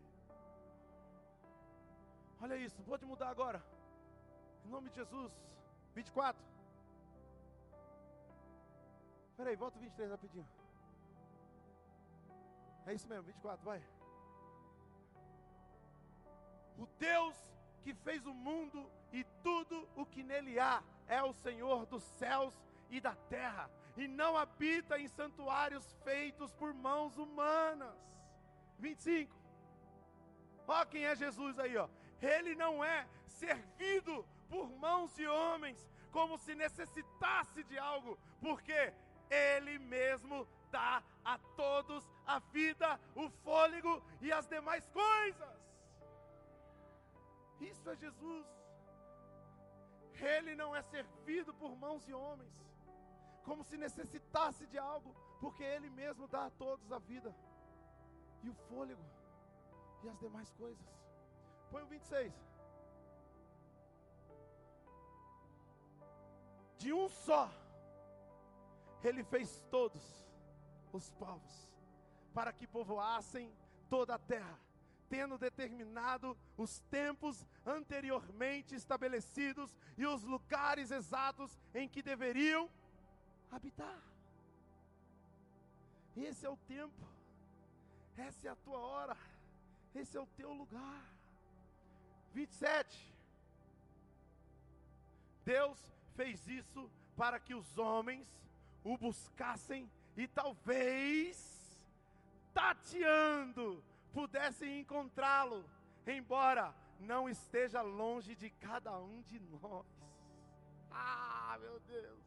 [2.42, 3.64] Olha isso, pode mudar agora.
[4.66, 5.32] Em nome de Jesus.
[5.94, 6.44] 24.
[9.30, 10.46] Espera aí, volta o 23 rapidinho.
[12.86, 13.82] É isso mesmo, 24, vai.
[16.78, 17.34] O Deus
[17.82, 22.54] que fez o mundo e tudo o que nele há é o Senhor dos céus
[22.90, 27.96] e da terra, e não habita em santuários feitos por mãos humanas.
[28.78, 29.34] 25.
[30.68, 31.88] Ó quem é Jesus aí, ó.
[32.20, 38.92] Ele não é servido por mãos de homens, como se necessitasse de algo, porque
[39.30, 45.55] ele mesmo dá a todos a vida, o fôlego e as demais coisas.
[47.60, 48.46] Isso é Jesus.
[50.14, 52.54] Ele não é servido por mãos de homens,
[53.44, 57.34] como se necessitasse de algo, porque Ele mesmo dá a todos a vida,
[58.42, 59.04] e o fôlego,
[60.02, 60.86] e as demais coisas.
[61.70, 62.32] Põe o 26.
[66.78, 67.50] De um só,
[69.02, 70.26] Ele fez todos
[70.92, 71.68] os povos,
[72.32, 73.52] para que povoassem
[73.88, 74.65] toda a terra
[75.08, 82.68] tendo determinado os tempos anteriormente estabelecidos e os lugares exatos em que deveriam
[83.50, 84.00] habitar.
[86.16, 87.06] Esse é o tempo,
[88.16, 89.16] essa é a tua hora,
[89.94, 91.04] esse é o teu lugar.
[92.32, 93.14] 27.
[95.44, 95.78] Deus
[96.14, 98.26] fez isso para que os homens
[98.82, 101.56] o buscassem e talvez
[102.52, 103.82] tateando
[104.16, 105.62] pudessem encontrá-lo,
[106.06, 109.86] embora não esteja longe de cada um de nós.
[110.90, 112.24] Ah, meu Deus.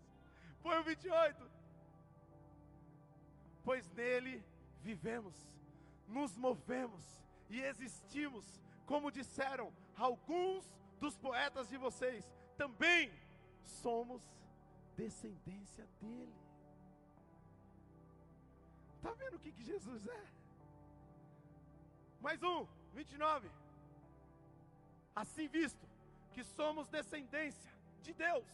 [0.61, 1.51] Põe o 28.
[3.63, 4.45] Pois nele
[4.83, 5.35] vivemos,
[6.07, 7.03] nos movemos
[7.49, 8.45] e existimos,
[8.85, 13.11] como disseram alguns dos poetas de vocês, também
[13.63, 14.21] somos
[14.95, 16.35] descendência dele.
[18.97, 20.38] Está vendo o que, que Jesus é?
[22.21, 23.49] Mais um, 29.
[25.15, 25.87] Assim visto
[26.33, 27.71] que somos descendência
[28.01, 28.45] de Deus,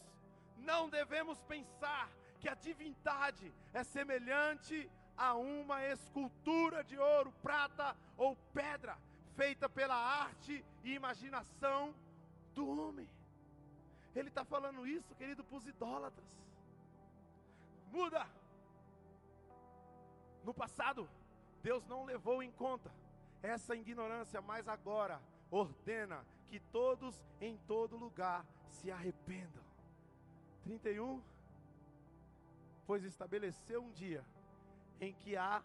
[0.56, 2.08] não devemos pensar
[2.40, 8.96] que a divindade é semelhante a uma escultura de ouro, prata ou pedra,
[9.34, 11.94] feita pela arte e imaginação
[12.54, 13.08] do homem.
[14.14, 16.30] Ele está falando isso, querido, para os idólatras.
[17.90, 18.26] Muda.
[20.44, 21.08] No passado,
[21.62, 22.90] Deus não levou em conta
[23.42, 29.64] essa ignorância, mas agora ordena que todos em todo lugar se arrependam.
[30.64, 31.22] 31
[32.86, 34.24] Pois estabeleceu um dia
[35.00, 35.62] em que há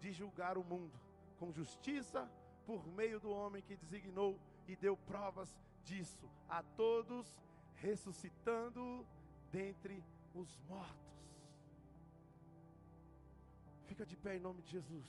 [0.00, 0.98] de julgar o mundo
[1.38, 2.28] com justiça
[2.66, 7.40] por meio do homem que designou e deu provas disso a todos,
[7.76, 9.06] ressuscitando
[9.52, 10.02] dentre
[10.34, 11.04] os mortos.
[13.86, 15.06] Fica de pé em nome de Jesus.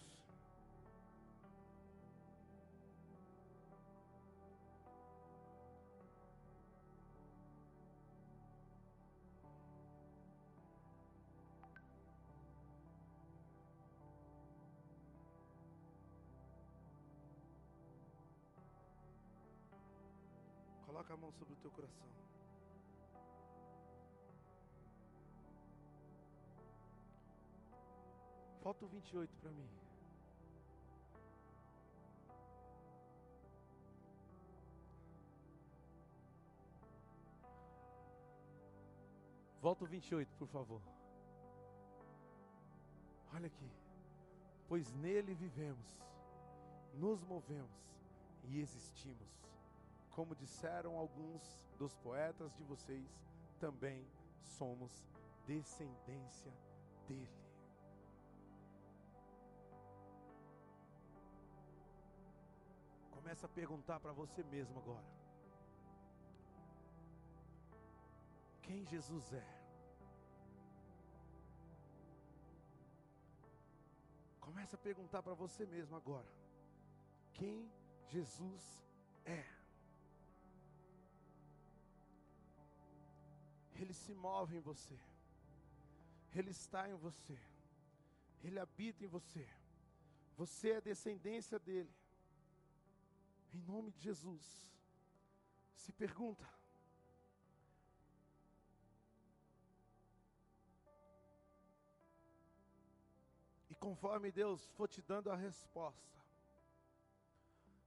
[20.95, 22.07] Coloca a mão sobre o teu coração.
[28.63, 29.69] Falta o 28 para mim.
[39.61, 40.81] Volta o 28, por favor.
[43.33, 43.69] Olha aqui.
[44.69, 45.99] Pois nele vivemos,
[46.93, 47.83] nos movemos
[48.45, 49.35] e existimos
[50.15, 51.43] como disseram alguns
[51.77, 53.05] dos poetas de vocês,
[53.59, 54.07] também
[54.57, 55.05] somos
[55.45, 56.53] descendência
[57.05, 57.45] dele.
[63.11, 65.05] Começa a perguntar para você mesmo agora.
[68.61, 69.45] Quem Jesus é?
[74.39, 76.31] Começa a perguntar para você mesmo agora.
[77.33, 77.69] Quem
[78.07, 78.63] Jesus
[79.25, 79.54] é?
[83.85, 84.99] Ele se move em você,
[86.33, 87.39] Ele está em você,
[88.43, 89.47] Ele habita em você,
[90.35, 91.95] você é descendência dEle.
[93.53, 94.43] Em nome de Jesus,
[95.75, 96.49] se pergunta:
[103.69, 106.19] E conforme Deus for te dando a resposta,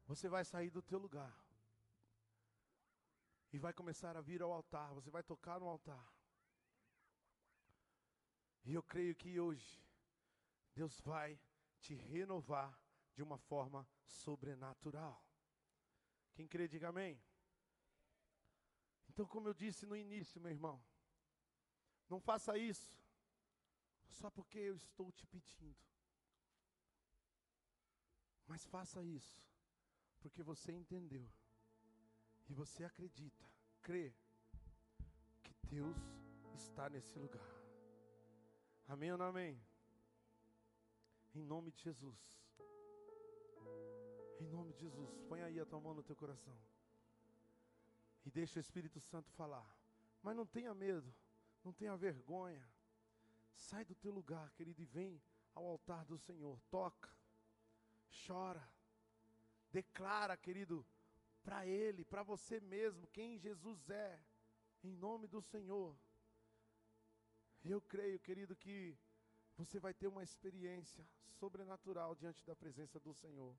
[0.06, 1.47] você vai sair do teu lugar
[3.52, 6.12] e vai começar a vir ao altar, você vai tocar no altar.
[8.64, 9.82] E eu creio que hoje
[10.74, 11.40] Deus vai
[11.80, 12.78] te renovar
[13.14, 15.24] de uma forma sobrenatural.
[16.34, 17.20] Quem crê, diga amém.
[19.08, 20.84] Então, como eu disse no início, meu irmão,
[22.08, 23.02] não faça isso
[24.10, 25.76] só porque eu estou te pedindo.
[28.46, 29.42] Mas faça isso
[30.20, 31.30] porque você entendeu
[32.48, 33.44] e você acredita,
[33.82, 34.14] crê,
[35.42, 35.96] que Deus
[36.54, 37.48] está nesse lugar.
[38.86, 39.60] Amém ou não amém?
[41.34, 42.40] Em nome de Jesus.
[44.40, 45.20] Em nome de Jesus.
[45.28, 46.56] Põe aí a tua mão no teu coração.
[48.24, 49.66] E deixa o Espírito Santo falar.
[50.22, 51.14] Mas não tenha medo,
[51.62, 52.66] não tenha vergonha.
[53.54, 55.20] Sai do teu lugar, querido, e vem
[55.54, 56.58] ao altar do Senhor.
[56.70, 57.10] Toca,
[58.26, 58.66] chora,
[59.70, 60.86] declara, querido,
[61.48, 64.20] para Ele, para você mesmo, quem Jesus é,
[64.84, 65.98] em nome do Senhor.
[67.64, 68.94] Eu creio, querido, que
[69.56, 71.02] você vai ter uma experiência
[71.38, 73.56] sobrenatural diante da presença do Senhor,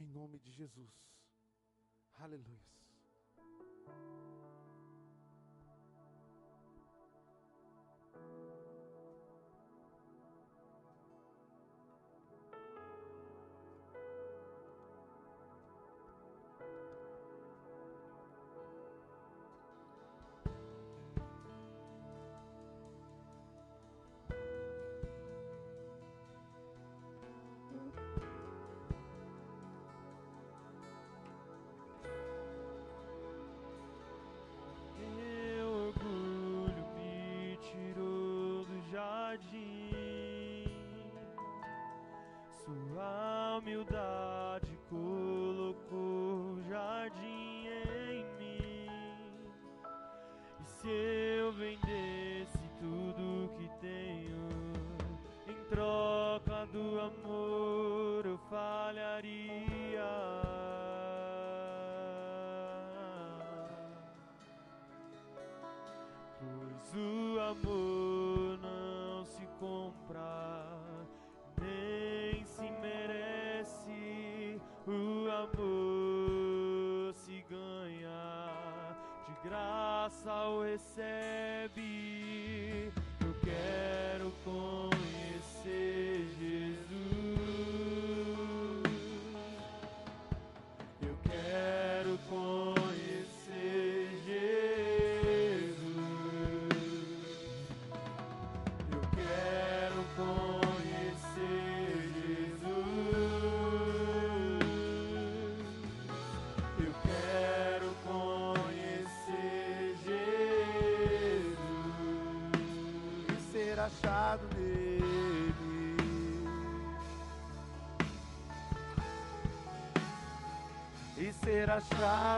[0.00, 0.92] em nome de Jesus.
[2.14, 2.66] Aleluia.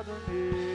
[0.01, 0.69] Achado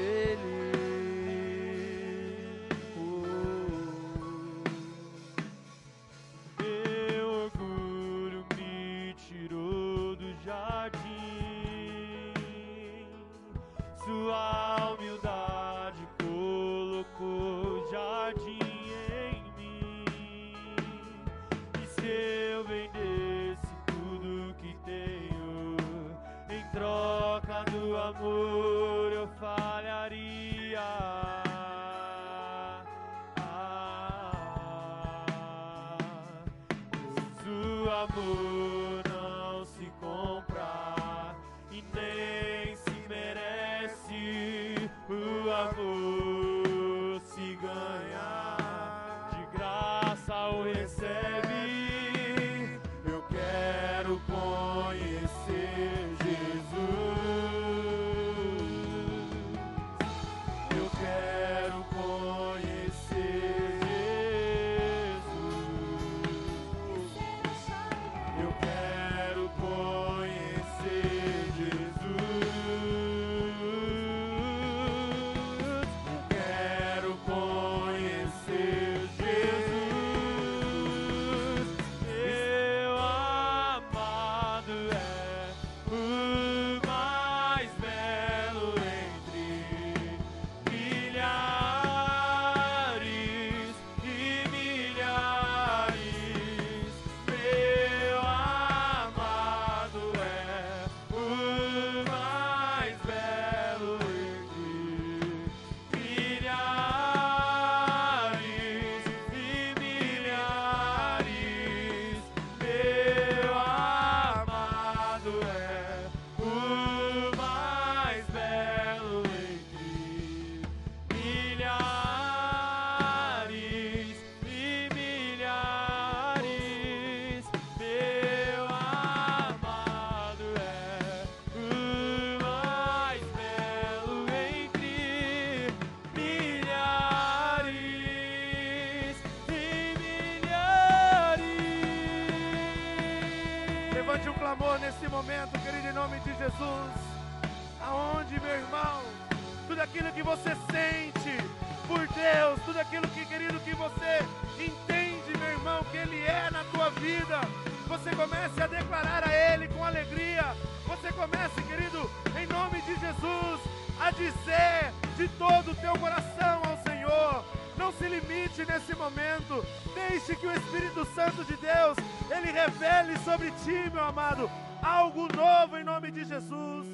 [173.65, 174.49] ti, meu amado,
[174.81, 176.87] algo novo em nome de Jesus.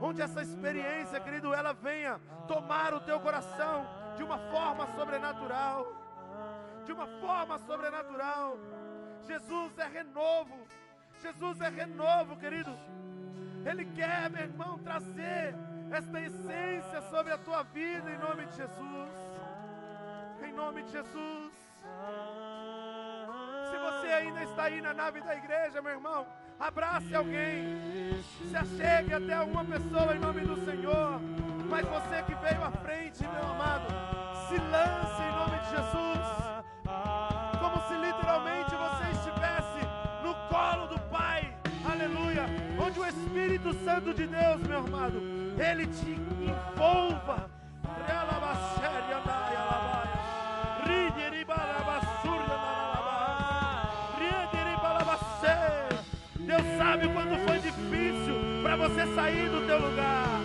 [0.00, 2.18] Onde essa experiência, querido, ela venha
[2.48, 3.86] tomar o teu coração
[4.16, 5.86] de uma forma sobrenatural.
[6.84, 8.58] De uma forma sobrenatural.
[9.26, 10.56] Jesus é renovo.
[11.20, 12.74] Jesus é renovo, querido.
[13.64, 15.54] Ele quer, meu irmão, trazer
[15.90, 19.10] esta essência sobre a tua vida em nome de Jesus.
[20.46, 21.52] Em nome de Jesus.
[23.70, 26.26] Se você ainda está aí na nave da igreja, meu irmão,
[26.58, 28.22] abrace alguém.
[28.50, 31.20] Se achegue até alguma pessoa em nome do Senhor.
[31.68, 33.88] Mas você que veio à frente, meu amado,
[34.48, 36.26] se lance em nome de Jesus.
[37.58, 39.80] Como se literalmente você estivesse
[40.22, 41.52] no colo do Pai.
[41.90, 42.46] Aleluia.
[42.80, 45.20] Onde o Espírito Santo de Deus, meu amado,
[45.58, 47.50] ele te envolva.
[48.06, 49.55] Realabasséria, daia, labaia.
[58.88, 60.40] Você sair do teu lugar.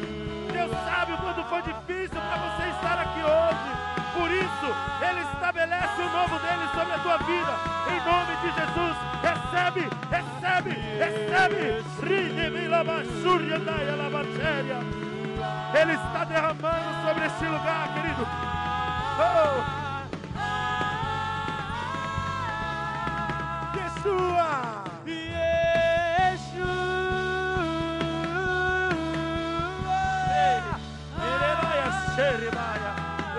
[0.51, 3.71] Deus sabe quando foi difícil para você estar aqui hoje.
[4.13, 4.75] Por isso,
[5.07, 7.53] Ele estabelece o novo dele sobre a tua vida.
[7.87, 11.83] Em nome de Jesus, recebe, recebe, recebe.
[15.79, 18.27] Ele está derramando sobre este lugar, querido.
[19.19, 19.81] Oh!
[23.77, 24.90] Yeshua!
[32.51, 32.91] Xerebaia.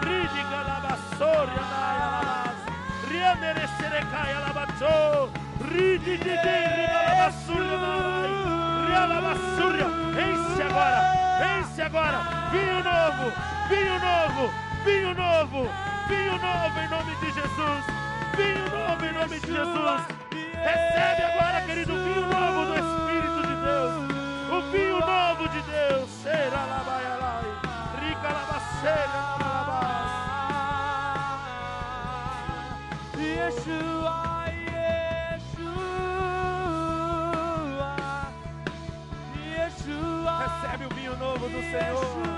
[0.03, 2.59] Ridiga, labassoria, daia, labas.
[3.09, 5.29] Riamere, xerecaia, labatsô.
[5.61, 8.31] Ridididi, riba, labassuria, dai.
[8.87, 9.89] Ria, labassuria.
[10.25, 11.01] Enche agora,
[11.59, 12.19] enche agora.
[12.51, 13.33] Vinho novo,
[13.69, 14.53] vinho novo,
[14.85, 15.71] vinho novo,
[16.09, 17.85] vinho novo em nome de Jesus.
[18.37, 20.03] Vinho novo em nome de Jesus.
[20.55, 23.95] Recebe agora, querido, vinho novo do Espírito de Deus.
[24.51, 26.11] O vinho novo de Deus.
[26.23, 26.83] Será
[40.73, 42.32] Recebe o vinho novo do Senhor.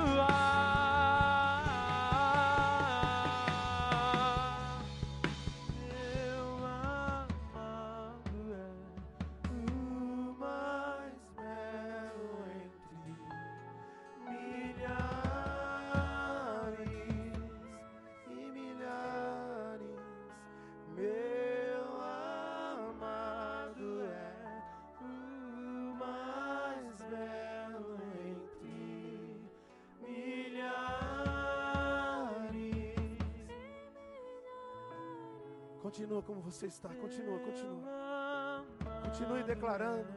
[35.95, 38.65] Continua como você está, continua, continua.
[39.05, 40.09] Continue declarando,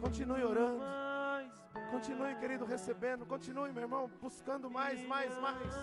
[0.00, 0.82] continue orando.
[1.92, 3.24] Continue, querido, recebendo.
[3.24, 5.74] Continue, meu irmão, buscando mais, mais, mais.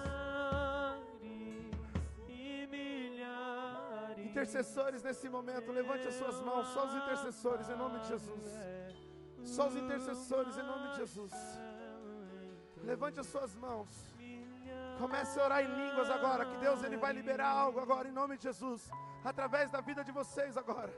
[4.18, 6.68] Intercessores nesse momento, levante as suas mãos.
[6.74, 8.52] Só os intercessores em nome de Jesus.
[9.46, 11.32] Só os intercessores em nome de Jesus.
[12.84, 13.88] Levante as suas mãos.
[15.00, 16.46] Comece a orar em línguas agora.
[16.46, 18.92] Que Deus ele vai liberar algo agora em nome de Jesus.
[19.24, 20.94] Através da vida de vocês agora.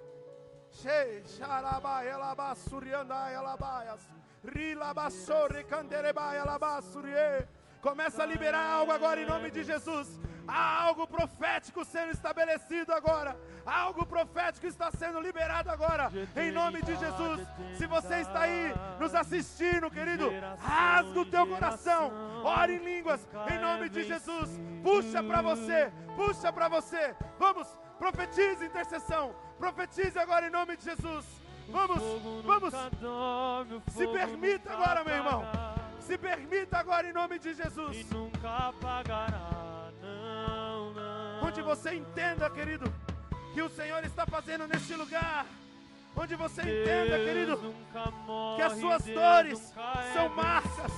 [7.81, 10.19] Começa a liberar algo agora em nome de Jesus.
[10.47, 13.37] Há algo profético sendo estabelecido agora.
[13.65, 16.11] Há algo profético está sendo liberado agora.
[16.35, 17.47] Em nome de Jesus.
[17.77, 22.11] Se você está aí nos assistindo, querido, rasga o teu coração.
[22.43, 23.27] Ore em línguas.
[23.51, 24.49] Em nome de Jesus.
[24.83, 25.91] Puxa para você.
[26.15, 27.15] Puxa para você.
[27.39, 27.84] Vamos.
[27.97, 29.35] Profetize intercessão.
[29.57, 31.25] Profetize agora em nome de Jesus.
[31.69, 32.01] Vamos.
[32.43, 32.73] Vamos.
[33.93, 35.43] Se permita agora, meu irmão.
[35.99, 37.97] Se permita agora em nome de Jesus.
[37.97, 41.47] E nunca apagará, não, não.
[41.47, 42.93] Onde você entenda, querido,
[43.53, 45.45] que o Senhor está fazendo neste lugar.
[46.17, 47.75] Onde você entenda, querido,
[48.55, 50.91] que as suas dores é são marcas.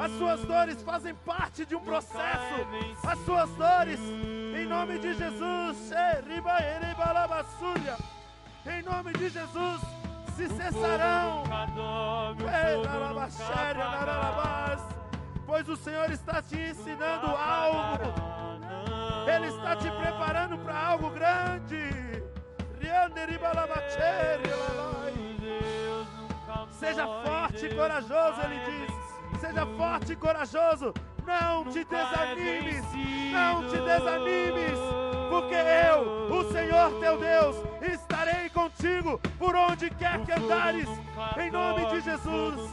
[0.00, 2.54] As suas dores fazem parte de um é processo.
[3.06, 5.92] As suas dores, em nome de Jesus,
[8.66, 9.80] em nome de Jesus,
[10.36, 11.44] se cessarão.
[15.44, 18.14] Pois o Senhor está te ensinando algo.
[19.28, 22.31] Ele está te preparando para algo grande.
[26.82, 29.40] Seja forte e corajoso, ele diz.
[29.40, 30.92] Seja forte e corajoso.
[31.24, 32.84] Não te é desanimes.
[33.32, 34.78] Não te desanimes.
[35.30, 40.88] Porque eu, o Senhor teu Deus, estarei contigo por onde quer que andares.
[41.40, 42.70] Em nome de Jesus.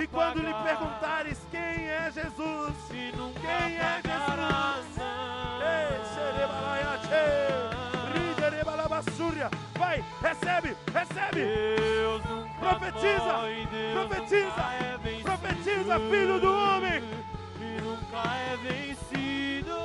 [0.00, 4.98] E quando lhe perguntares quem é Jesus, Quem é Jesus?
[7.12, 7.83] Ei,
[9.14, 9.50] riderebalabassúria.
[9.78, 11.44] Vai, recebe, recebe.
[11.44, 13.38] Deus nunca Profetiza,
[13.92, 17.00] profetiza, é profetiza, filho do homem.
[17.60, 19.76] E nunca é vencido.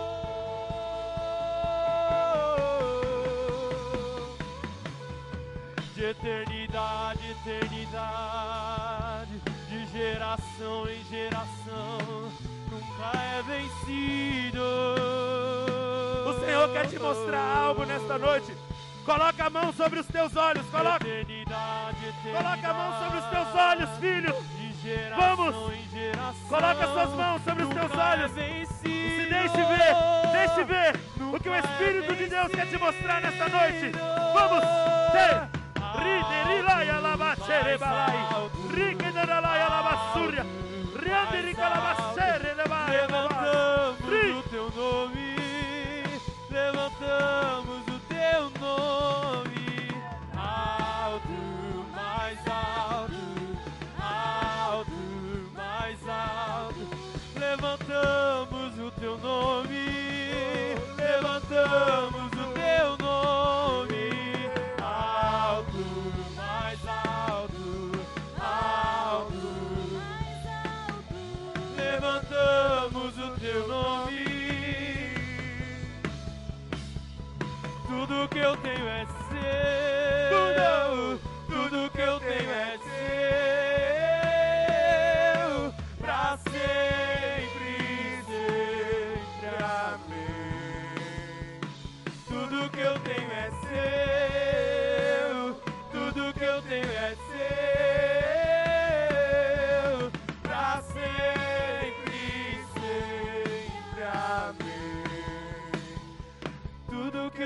[5.96, 12.32] De eternidade, eternidade, de geração em geração,
[12.72, 14.64] nunca é vencido.
[16.26, 18.69] O Senhor quer te mostrar algo nesta noite.
[19.10, 23.56] Coloca a mão sobre os teus olhos, coloca, Eternidade, coloca a mão sobre os teus
[23.56, 24.36] olhos, filho.
[25.18, 25.56] Vamos.
[26.48, 28.32] Coloca as suas mãos sobre os teus nunca é olhos.
[28.34, 28.84] vencido.
[28.84, 29.96] Se deixe ver,
[30.32, 31.00] deixe ver
[31.34, 33.92] o que o Espírito de Deus quer te mostrar nesta noite.
[34.34, 34.64] Vamos!
[35.12, 35.60] Te-
[36.04, 40.46] Riderilaia labacerebalai, riquederalaia labassúria,
[41.04, 43.08] riandericalabacere levaia
[78.20, 80.40] Tudo que eu tenho é seu.
[81.48, 82.89] Tudo que eu tenho é seu.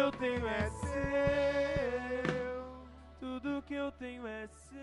[0.04, 0.92] eu tenho é seu.
[3.22, 4.74] Tudo que eu tenho é seu.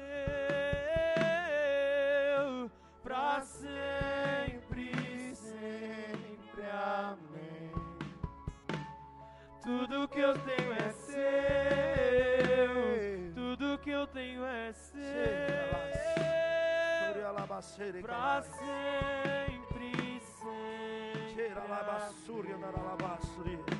[3.02, 4.94] Pra sempre,
[5.34, 6.62] sempre.
[6.72, 7.70] Amém.
[9.62, 11.12] Tudo que eu tenho é seu.
[13.34, 15.02] Tudo que eu tenho é seu.
[18.02, 21.52] Pra sempre, sempre.
[23.60, 23.79] Amém.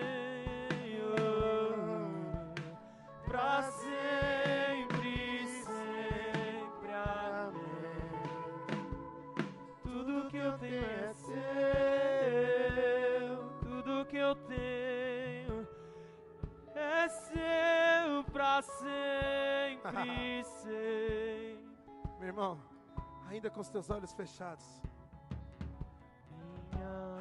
[23.31, 24.65] ainda com os teus olhos fechados.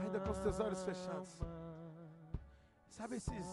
[0.03, 1.41] Ainda com os teus olhos fechados.
[2.89, 3.47] Sabe esses,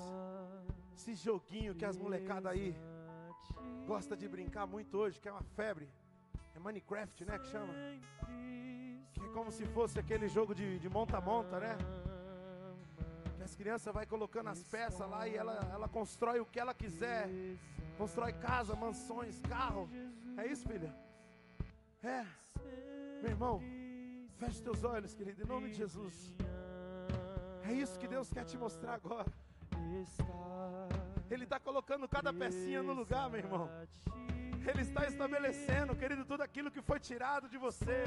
[0.96, 2.76] esse joguinho que as molecadas aí
[3.86, 5.88] gosta de brincar muito hoje, que é uma febre?
[6.56, 7.38] É Minecraft, né?
[7.38, 7.74] Que chama?
[9.14, 11.78] Que é como se fosse aquele jogo de de monta-monta, né?
[13.36, 16.74] Que as crianças vai colocando as peças lá e ela, ela constrói o que ela
[16.74, 17.30] quiser.
[17.98, 19.88] Constrói casa, mansões, carro.
[20.38, 20.94] É isso, filha?
[22.04, 22.26] É.
[23.22, 23.62] Meu irmão,
[24.38, 26.34] feche teus olhos, querido, em nome de Jesus.
[27.64, 29.32] É isso que Deus quer te mostrar agora.
[31.30, 33.70] Ele está colocando cada pecinha no lugar, meu irmão.
[34.70, 38.04] Ele está estabelecendo, querido, tudo aquilo que foi tirado de você.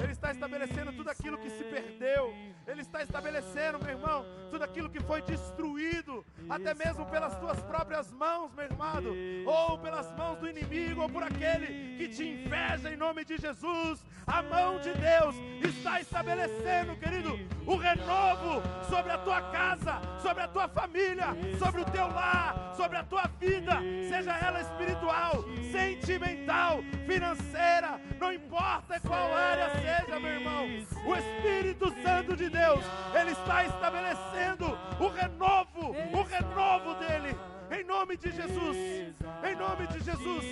[0.00, 2.32] Ele está estabelecendo tudo aquilo que se perdeu.
[2.66, 8.12] Ele está estabelecendo, meu irmão, tudo aquilo que foi destruído, até mesmo pelas tuas próprias
[8.12, 9.02] mãos, meu irmão,
[9.44, 14.04] ou pelas mãos do inimigo, ou por aquele que te inveja em nome de Jesus.
[14.26, 20.48] A mão de Deus está estabelecendo, querido, o renovo sobre a tua casa, sobre a
[20.48, 21.26] tua família,
[21.58, 29.00] sobre o teu lar, sobre a tua vida, seja ela espiritual, sentimental, financeira, não importa
[29.00, 30.64] qual área seja, meu irmão.
[31.06, 32.84] O Espírito Santo de Deus,
[33.18, 37.36] ele está estabelecendo o renovo, o renovo dele.
[37.70, 40.44] Em nome de Jesus, em nome de Jesus.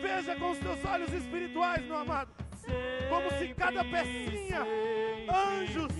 [0.00, 2.30] Veja com os teus olhos espirituais, meu amado,
[3.08, 4.62] como se cada pecinha,
[5.28, 5.92] anjos,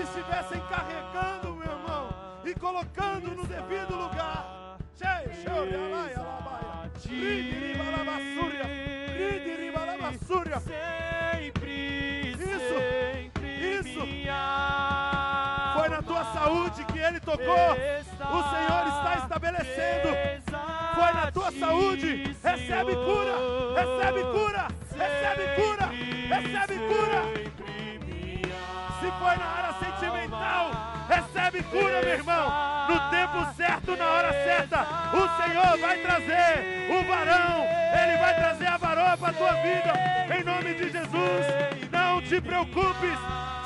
[0.00, 2.08] estivessem carregando, meu irmão,
[2.44, 4.78] e colocando no devido lugar.
[4.96, 6.38] Cheio, cheio, alabaia.
[10.58, 14.00] Sempre, Isso, sempre isso.
[15.74, 17.46] Foi na tua saúde que ele tocou.
[17.46, 20.08] O Senhor está estabelecendo.
[20.94, 22.36] Foi na tua saúde.
[22.42, 23.34] Recebe cura.
[23.76, 24.68] Recebe cura.
[24.98, 25.86] Recebe cura.
[26.34, 27.22] Recebe cura.
[29.00, 30.70] Se foi na área sentimental,
[31.08, 32.52] recebe cura, meu irmão.
[32.88, 37.64] No tempo certo, na hora certa, o Senhor vai trazer o varão.
[38.02, 39.92] Ele vai trazer a varoa para a tua vida.
[40.36, 41.87] Em nome de Jesus.
[42.18, 43.16] Não te preocupes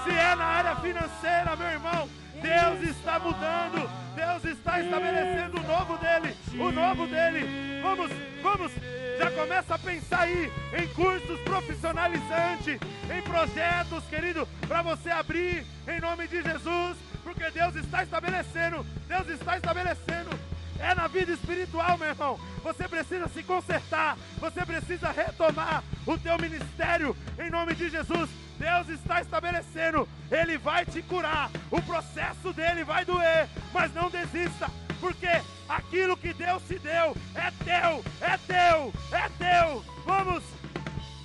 [0.05, 2.07] se é na área financeira, meu irmão.
[2.35, 3.91] Deus está mudando.
[4.15, 6.37] Deus está estabelecendo o novo dele.
[6.61, 7.81] O novo dele.
[7.81, 8.11] Vamos,
[8.43, 8.73] vamos.
[9.19, 12.79] Já começa a pensar aí em cursos profissionalizantes,
[13.11, 19.29] em projetos, querido, para você abrir em nome de Jesus, porque Deus está estabelecendo, Deus
[19.31, 20.52] está estabelecendo.
[20.83, 22.41] É na vida espiritual, meu irmão.
[22.65, 28.29] Você precisa se consertar, você precisa retomar o teu ministério em nome de Jesus.
[28.59, 31.51] Deus está estabelecendo, Ele vai te curar.
[31.71, 34.69] O processo dele vai doer, mas não desista,
[35.01, 35.29] porque
[35.69, 39.85] aquilo que Deus te deu é teu, é teu, é teu.
[40.05, 40.43] Vamos,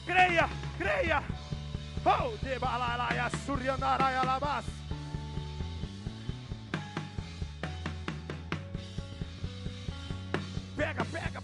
[0.05, 0.47] creia,
[0.77, 1.23] creia.
[2.05, 4.76] Oh, de balalaia, suryandaraya labas.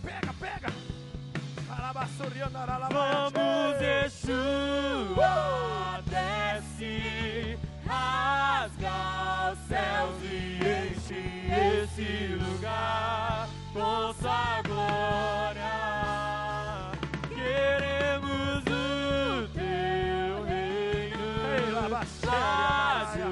[0.04, 0.70] Pega, pega,
[2.92, 5.34] Vamos, Yeshua,
[6.06, 7.58] desce,
[7.88, 11.22] rasga os céus e enche
[11.84, 15.74] esse lugar com sua glória.
[17.30, 21.26] Queremos o teu reino.
[21.56, 23.30] Ei, labasséria,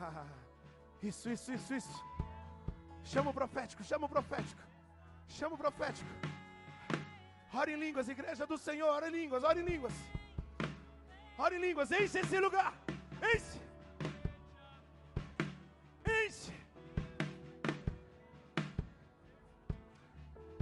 [0.00, 0.26] Ah,
[1.02, 2.04] Isso, isso, isso, isso.
[3.04, 4.62] Chama o profético, chama o profético.
[5.28, 6.10] Chama o profético.
[7.54, 9.92] Ora em línguas, igreja do Senhor, ora em línguas, ora em línguas.
[11.38, 12.74] Ora em línguas, enche esse lugar.
[13.22, 13.60] Enche.
[16.04, 16.52] Enche.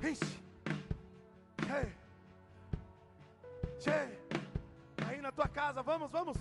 [0.03, 0.44] Enche.
[1.75, 1.93] Che.
[3.81, 4.19] Che.
[5.07, 6.37] Aí na tua casa, vamos, vamos.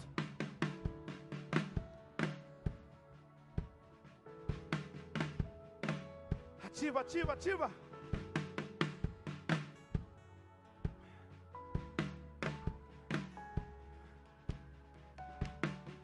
[6.64, 7.72] Ativa, ativa, ativa.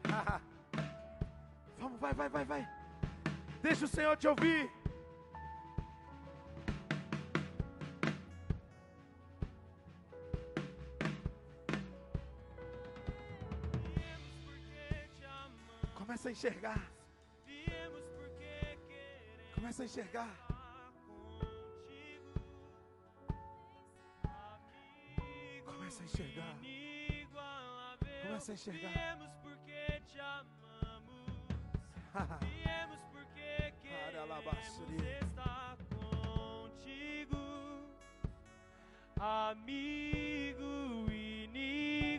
[1.78, 2.68] Vamos, vai, vai, vai, vai.
[3.62, 4.79] Deixa o Senhor te ouvir.
[16.30, 16.92] Começa a enxergar.
[19.56, 20.28] Começa a enxergar.
[20.28, 22.40] estar contigo.
[24.22, 26.56] Amigo Começa a enxergar.
[28.22, 28.92] Começa a enxergar.
[28.92, 31.34] Viemos porque te amamos,
[32.40, 34.46] viemos porque queremos
[35.20, 37.40] estar contigo.
[39.18, 41.10] Amigo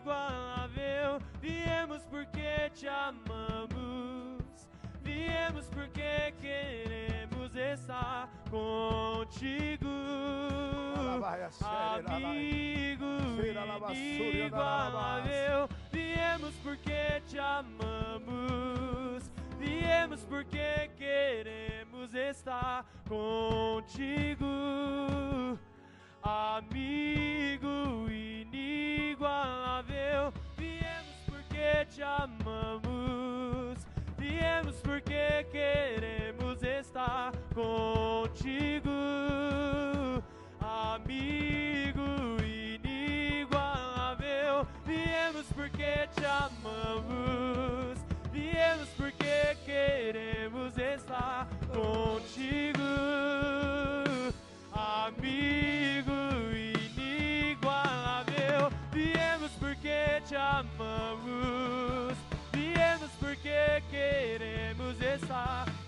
[0.01, 3.70] inigualável, viemos porque te amamos,
[5.31, 9.87] viemos porque queremos estar contigo.
[12.07, 13.05] Amigo
[13.91, 19.23] inigualável, viemos porque te amamos,
[19.59, 24.47] viemos porque queremos estar contigo.
[26.23, 29.21] Amigo inigualável,
[30.57, 33.20] viemos porque te amamos,
[34.81, 38.91] porque queremos estar contigo.
[40.59, 43.47] Amigo inigualável,
[44.85, 47.97] viemos porque te amamos,
[48.31, 53.40] viemos porque queremos estar contigo.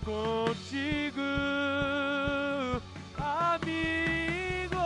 [0.04, 1.22] Contigo.
[3.16, 4.84] Amigo,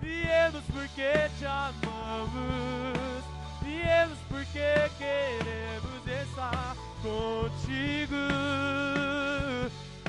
[0.00, 3.24] viemos porque te amamos,
[3.62, 8.22] viemos porque queremos estar contigo.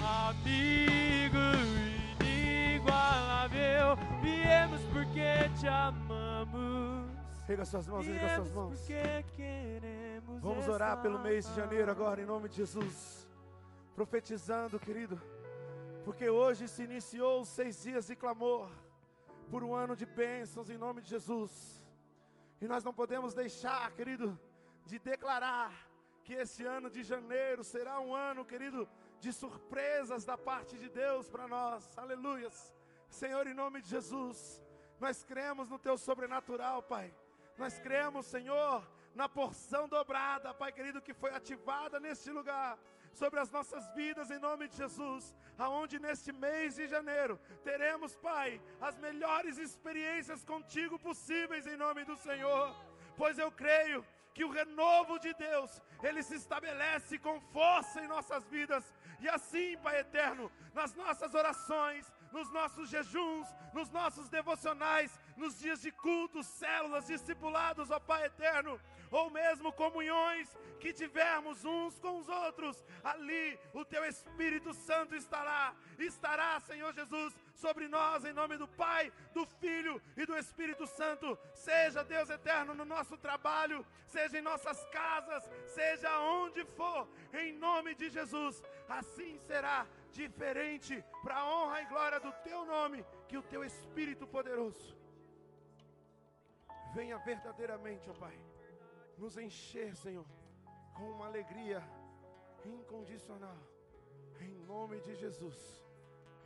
[0.02, 1.44] Amigo
[2.20, 7.03] inigualável, viemos porque te amamos.
[7.46, 8.80] Pega suas mãos, liga suas mãos.
[10.40, 13.28] Vamos orar pelo mês de janeiro agora, em nome de Jesus.
[13.94, 15.22] Profetizando, querido,
[16.06, 18.70] porque hoje se iniciou os seis dias de clamor
[19.52, 21.84] por um ano de bênçãos em nome de Jesus.
[22.62, 24.40] E nós não podemos deixar, querido,
[24.86, 25.72] de declarar
[26.24, 28.88] que esse ano de janeiro será um ano, querido,
[29.20, 31.98] de surpresas da parte de Deus para nós.
[31.98, 32.74] Aleluias.
[33.10, 34.64] Senhor, em nome de Jesus,
[34.98, 37.14] nós cremos no teu sobrenatural, Pai.
[37.58, 42.78] Nós cremos, Senhor, na porção dobrada, Pai querido, que foi ativada neste lugar
[43.14, 48.60] sobre as nossas vidas em nome de Jesus, aonde neste mês de janeiro teremos, Pai,
[48.82, 52.76] as melhores experiências contigo possíveis em nome do Senhor.
[53.16, 54.04] Pois eu creio
[54.34, 58.84] que o renovo de Deus, ele se estabelece com força em nossas vidas.
[59.20, 65.82] E assim, Pai eterno, nas nossas orações, nos nossos jejuns, nos nossos devocionais, nos dias
[65.82, 68.80] de cultos, células, discipulados, ó Pai eterno,
[69.12, 70.50] ou mesmo comunhões
[70.80, 77.34] que tivermos uns com os outros, ali o Teu Espírito Santo estará, estará, Senhor Jesus,
[77.54, 81.38] sobre nós, em nome do Pai, do Filho e do Espírito Santo.
[81.54, 87.94] Seja Deus eterno no nosso trabalho, seja em nossas casas, seja onde for, em nome
[87.94, 89.86] de Jesus, assim será
[90.22, 94.96] diferente para a honra e glória do Teu nome, que o Teu Espírito poderoso
[96.94, 98.38] venha verdadeiramente, ó Pai,
[99.18, 100.26] nos encher, Senhor,
[100.94, 101.82] com uma alegria
[102.64, 103.58] incondicional,
[104.40, 105.60] em nome de Jesus,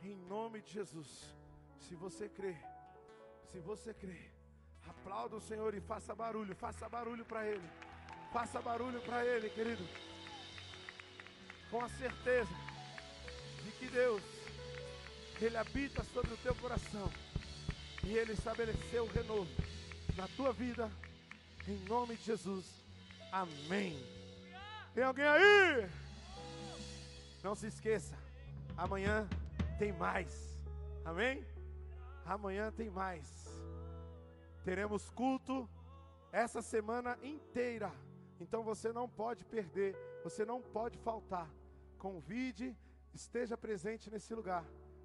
[0.02, 1.10] em nome de Jesus.
[1.78, 2.56] Se você crê,
[3.50, 4.30] se você crê,
[4.88, 7.68] aplauda o Senhor e faça barulho, faça barulho para Ele,
[8.32, 9.84] faça barulho para Ele, querido,
[11.70, 12.67] com a certeza
[13.68, 14.22] de que Deus
[15.40, 17.10] Ele habita sobre o teu coração.
[18.04, 19.50] E Ele estabeleceu o renovo
[20.16, 20.90] na tua vida.
[21.66, 22.64] Em nome de Jesus.
[23.30, 24.02] Amém.
[24.94, 25.88] Tem alguém aí?
[27.42, 28.16] Não se esqueça.
[28.76, 29.28] Amanhã
[29.78, 30.58] tem mais.
[31.04, 31.44] Amém?
[32.24, 33.46] Amanhã tem mais.
[34.64, 35.68] Teremos culto
[36.32, 37.92] essa semana inteira.
[38.40, 41.48] Então você não pode perder, você não pode faltar.
[41.98, 42.76] Convide,
[43.14, 44.64] esteja presente nesse lugar,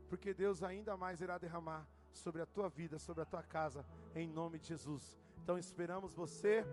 [0.10, 3.86] porque Deus ainda mais irá derramar sobre a tua vida, sobre a tua casa,
[4.16, 5.18] em nome de Jesus.
[5.42, 6.66] Então esperamos você.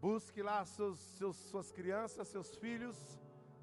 [0.00, 3.20] Busque lá seus, seus, suas crianças, seus filhos,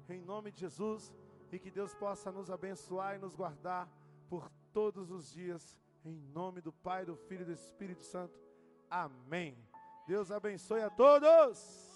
[0.08, 1.12] em nome de Jesus,
[1.52, 3.88] e que Deus possa nos abençoar e nos guardar
[4.28, 8.40] por todos os dias, em nome do Pai, do Filho e do Espírito Santo.
[8.88, 9.56] Amém.
[10.06, 11.89] Deus abençoe a todos.